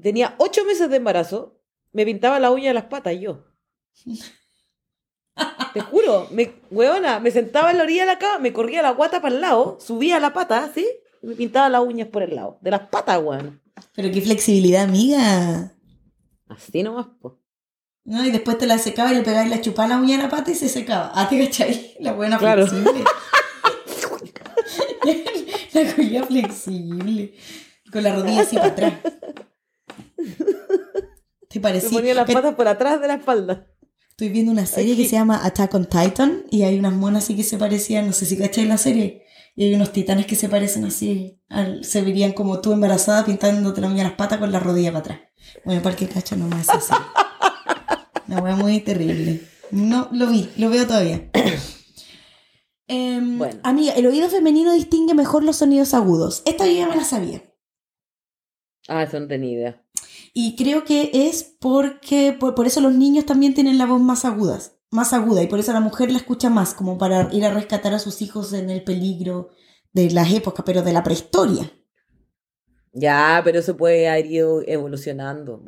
[0.00, 1.60] tenía ocho meses de embarazo,
[1.92, 3.46] me pintaba la uña de las patas yo?
[5.72, 8.90] Te juro, me, weona, me sentaba en la orilla de la cama, me corría la
[8.90, 10.86] guata para el lado, subía la pata, ¿sí?
[11.22, 12.58] Y me pintaba las uñas por el lado.
[12.60, 13.60] De las patas, weón.
[13.94, 15.72] Pero qué flexibilidad, amiga.
[16.48, 17.38] Así nomás, po.
[18.04, 18.24] ¿No?
[18.24, 20.28] Y después te la secaba y le pegaba y la chupaba la uña a la
[20.28, 21.12] pata y se secaba.
[21.14, 21.96] Ah, ¿te cachai?
[22.00, 22.66] La buena Claro.
[22.66, 23.04] flexible.
[25.72, 27.34] la cuya flexible.
[27.92, 28.92] Con la rodilla así para atrás.
[31.48, 31.90] ¿Te parecía?
[31.90, 33.66] ponía las patas por atrás de la espalda.
[34.20, 37.34] Estoy viendo una serie que se llama Attack on Titan y hay unas monas así
[37.34, 39.24] que se parecían, no sé si cacháis la serie,
[39.56, 43.80] y hay unos titanes que se parecen así, al- se verían como tú embarazada pintándote
[43.80, 45.20] la uña las patas con la rodilla para atrás.
[45.64, 46.92] Bueno, para que cacha no me hace así.
[48.28, 49.40] Una wea muy terrible.
[49.70, 51.30] No, lo vi, lo veo todavía.
[52.88, 53.58] Em, Bueno.
[53.62, 56.42] Amiga, el oído femenino distingue mejor los sonidos agudos.
[56.44, 57.42] Esta yo ya me la sabía.
[58.86, 59.84] Ah, eso no tenía idea.
[60.32, 64.24] Y creo que es porque por, por eso los niños también tienen la voz más
[64.24, 67.52] agudas, más aguda, y por eso la mujer la escucha más, como para ir a
[67.52, 69.50] rescatar a sus hijos en el peligro
[69.92, 71.72] de las épocas, pero de la prehistoria.
[72.92, 75.62] Ya, pero eso puede haber ido evolucionando.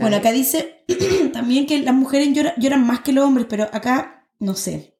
[0.00, 0.84] Bueno, acá dice
[1.32, 4.96] también que las mujeres llora- lloran más que los hombres, pero acá no sé.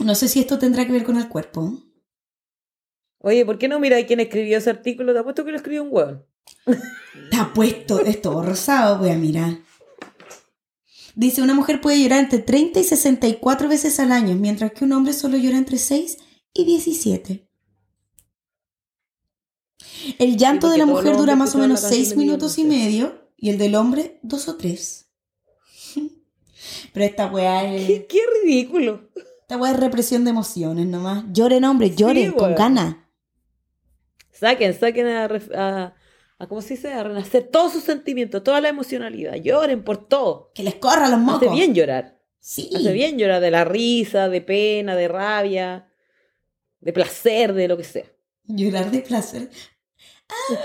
[0.00, 1.72] No sé si esto tendrá que ver con el cuerpo.
[3.26, 5.12] Oye, ¿por qué no mira quién escribió ese artículo?
[5.12, 6.24] Te apuesto que lo escribió un hueón.
[7.24, 9.58] Está puesto, es todo rosado, voy a mirar.
[11.16, 14.92] Dice, una mujer puede llorar entre 30 y 64 veces al año, mientras que un
[14.92, 16.18] hombre solo llora entre 6
[16.52, 17.48] y 17.
[20.20, 22.64] El llanto de la mujer dura más o menos la canción 6 de minutos y
[22.64, 25.10] medio, y el del hombre 2 o 3.
[26.92, 29.10] Pero esta weá es, ¿Qué, qué ridículo.
[29.40, 31.24] esta weá es represión de emociones nomás.
[31.32, 32.54] Lloren, hombre, lloren, con weón.
[32.54, 32.96] ganas.
[34.38, 35.24] Saquen, saquen a,
[35.54, 35.94] a,
[36.38, 36.92] a- ¿cómo se dice?
[36.92, 39.34] A renacer todos sus sentimientos, toda la emocionalidad.
[39.36, 40.52] Lloren por todo.
[40.54, 41.48] Que les corra los mocos.
[41.48, 42.18] Hace bien llorar.
[42.40, 42.70] Sí.
[42.74, 45.88] Hace bien llorar de la risa, de pena, de rabia,
[46.80, 48.04] de placer, de lo que sea.
[48.44, 49.48] Llorar de placer.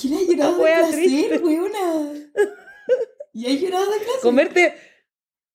[0.00, 2.12] ¿Quién ha llorado de placer, weona?
[3.32, 4.20] ¿Y ha llorado de placer?
[4.22, 4.74] Comerte.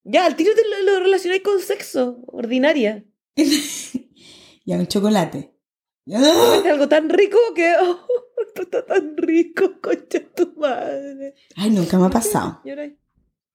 [0.03, 3.03] Ya, al tiro te lo, lo relacionáis con sexo, ordinaria.
[4.63, 5.55] Ya, un chocolate.
[6.05, 7.73] Algo tan rico que.
[7.81, 7.97] oh,
[8.45, 11.33] esto está tan rico, concha tu madre.
[11.55, 12.61] Ay, nunca me ha pasado.
[12.63, 12.93] Lloráis.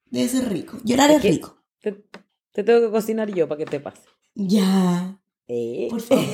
[0.07, 0.79] Debe ser rico.
[0.85, 1.63] Llorar Es es que- rico.
[1.81, 1.93] Te,
[2.53, 4.03] te tengo que cocinar yo para que te pase.
[4.35, 5.21] Ya.
[5.47, 5.87] ¿Eh?
[5.91, 6.25] Por favor.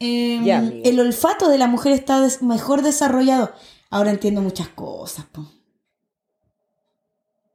[0.00, 0.88] Em, Ya, amiga.
[0.90, 3.52] el olfato de la mujer está des- mejor desarrollado.
[3.90, 5.46] Ahora entiendo muchas cosas, po.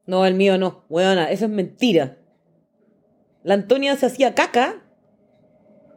[0.08, 0.84] No, el mío no.
[0.88, 2.16] Weona, eso es mentira.
[3.44, 4.82] La Antonia se hacía caca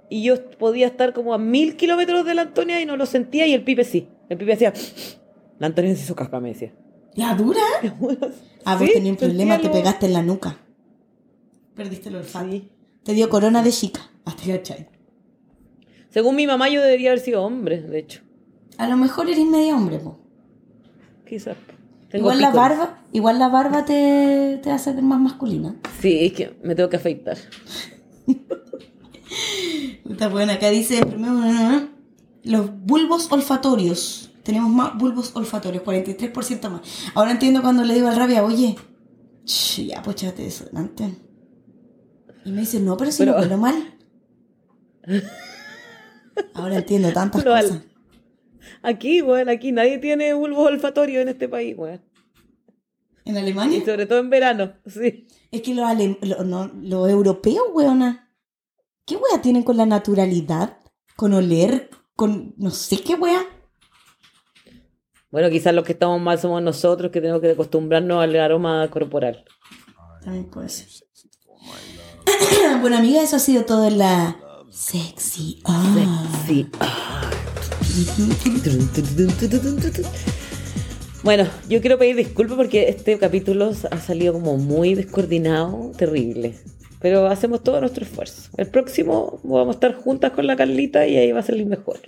[0.10, 3.48] y yo podía estar como a mil kilómetros de la Antonia y no lo sentía
[3.48, 4.10] y el pipe sí.
[4.28, 4.74] El pipe hacía...
[5.60, 6.74] La Antonia se hizo caca, me decía.
[7.16, 7.62] ¿La dura?
[8.64, 10.58] Ah, vos Sí, tenías un problema, te pegaste en la nuca.
[11.74, 12.52] Perdiste el olfato.
[12.52, 12.70] Sí.
[13.04, 14.02] Te dio corona de chica.
[14.26, 14.88] Hasta cachai.
[16.10, 18.22] Según mi mamá, yo debería haber sido hombre, de hecho.
[18.78, 20.20] A lo mejor eres medio hombre, po.
[21.26, 21.58] Quizás.
[22.12, 25.76] Tengo Igual la barba, igual la barba te, te hace ver más masculina.
[26.02, 27.38] Sí, es que me tengo que afeitar.
[30.10, 31.88] Está buena, acá dice primero
[32.44, 34.32] los bulbos olfatorios.
[34.44, 36.82] Tenemos más bulbos olfatorios, 43% más.
[37.14, 38.76] Ahora entiendo cuando le digo al rabia, oye,
[39.46, 41.16] ya pues échate desodorante.
[42.44, 43.98] Y me dice, no, pero si Pero- no huelo mal.
[46.56, 47.84] Ahora entiendo tantas Pero al- cosas.
[48.84, 52.02] Aquí, bueno, aquí nadie tiene bulbo olfatorio en este país, weón.
[53.26, 53.86] ¿En Y Alemania?
[53.86, 55.28] sobre todo en verano, sí.
[55.52, 58.34] Es que los, alem- lo- no, los europeos, weona,
[59.06, 60.78] ¿qué wea tienen con la naturalidad?
[61.16, 63.46] Con oler, con no sé qué wea.
[65.30, 69.46] Bueno, quizás los que estamos mal somos nosotros, que tenemos que acostumbrarnos al aroma corporal.
[70.24, 70.88] También puede ser.
[72.82, 74.38] bueno, amiga, eso ha sido todo en la
[74.72, 75.62] sexy.
[75.66, 76.28] Ah.
[76.48, 76.68] Sí.
[81.24, 86.56] Bueno, yo quiero pedir disculpas porque este capítulo ha salido como muy descoordinado, terrible.
[87.00, 88.50] Pero hacemos todo nuestro esfuerzo.
[88.58, 92.00] El próximo vamos a estar juntas con la Carlita y ahí va a salir mejor.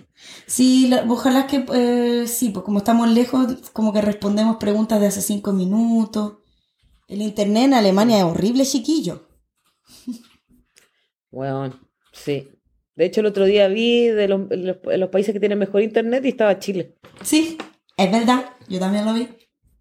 [0.46, 5.08] Sí, la- ojalá que eh, sí, pues como estamos lejos, como que respondemos preguntas de
[5.08, 6.38] hace cinco minutos.
[7.08, 9.28] El internet en Alemania es horrible, chiquillo.
[11.32, 11.74] Bueno,
[12.12, 12.50] sí.
[12.96, 16.24] De hecho, el otro día vi de los, los- los países que tienen mejor internet
[16.26, 16.98] y estaba Chile.
[17.24, 17.58] Sí,
[17.98, 19.30] es verdad, yo también lo vi.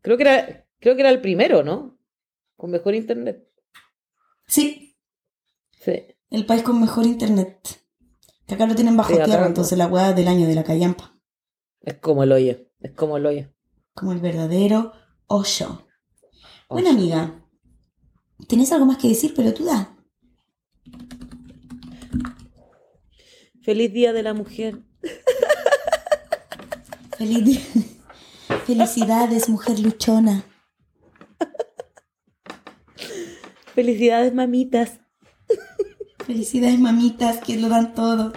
[0.00, 1.98] Creo que era, creo que era el primero, ¿no?
[2.56, 3.46] Con mejor internet.
[4.46, 4.96] Sí,
[5.78, 5.92] Sí.
[6.30, 7.58] el país con mejor internet.
[8.46, 11.14] Que acá lo tienen bajo Sí, tierra, entonces la weá del año de la callampa.
[11.80, 12.56] Es como el hoyo.
[12.80, 13.52] Es como el hoyo.
[13.94, 14.92] Como el verdadero
[15.26, 15.86] hoyo.
[16.68, 17.44] Bueno, amiga,
[18.48, 19.91] ¿tenés algo más que decir, pero tú da?
[23.62, 24.78] Feliz Día de la Mujer.
[27.16, 27.60] Feliz día.
[28.66, 30.44] Felicidades, mujer luchona.
[33.74, 35.00] Felicidades, mamitas.
[36.26, 38.32] Felicidades, mamitas, que lo dan todo.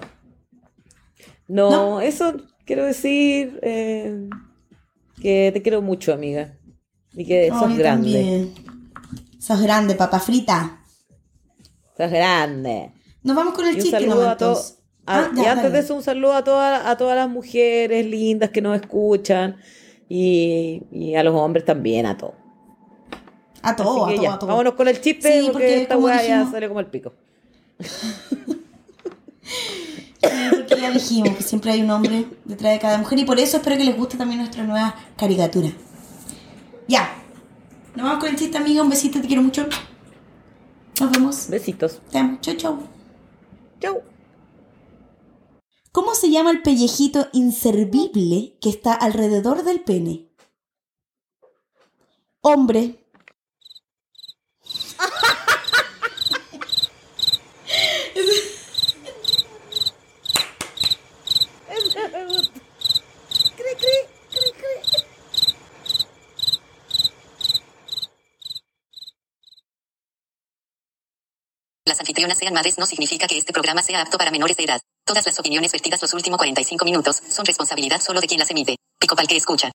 [1.47, 2.01] No, No.
[2.01, 4.29] eso quiero decir eh,
[5.21, 6.57] que te quiero mucho, amiga.
[7.13, 8.11] Y que Oh, sos grande.
[8.13, 8.53] también.
[9.39, 10.81] Sos grande, papa frita.
[11.97, 12.91] Sos grande.
[13.23, 14.35] Nos vamos con el chiste saludo
[15.05, 15.27] todos.
[15.27, 15.69] Ah, Ah, ya, y antes dale.
[15.75, 19.57] de eso, un saludo a, todas a todas las mujeres lindas que nos escuchan
[20.09, 22.33] y, y a los hombres también, a todos.
[23.61, 25.81] A todo, Así que a todo, ya, a vámonos con el chiste Sí, porque, porque
[25.83, 27.13] esta weá ya sale como el pico.
[30.51, 33.57] Porque ya dijimos que siempre hay un hombre detrás de cada mujer y por eso
[33.57, 35.69] espero que les guste también nuestra nueva caricatura.
[36.87, 37.09] Ya.
[37.95, 38.81] Nos vamos con el chiste, amiga.
[38.81, 39.67] Un besito, te quiero mucho.
[40.99, 41.47] Nos vemos.
[41.49, 42.01] Besitos.
[42.11, 42.37] Te amo.
[42.41, 42.79] Chau, chau.
[43.79, 44.01] Chau.
[45.95, 50.27] ¿Cómo se llama el pellejito inservible que está alrededor del pene?
[52.41, 53.04] Hombre.
[71.87, 74.81] Las anfitrionas sean madres no significa que este programa sea apto para menores de edad.
[75.05, 78.75] Todas las opiniones vertidas los últimos 45 minutos son responsabilidad solo de quien las emite.
[78.99, 79.71] Pico que escucha.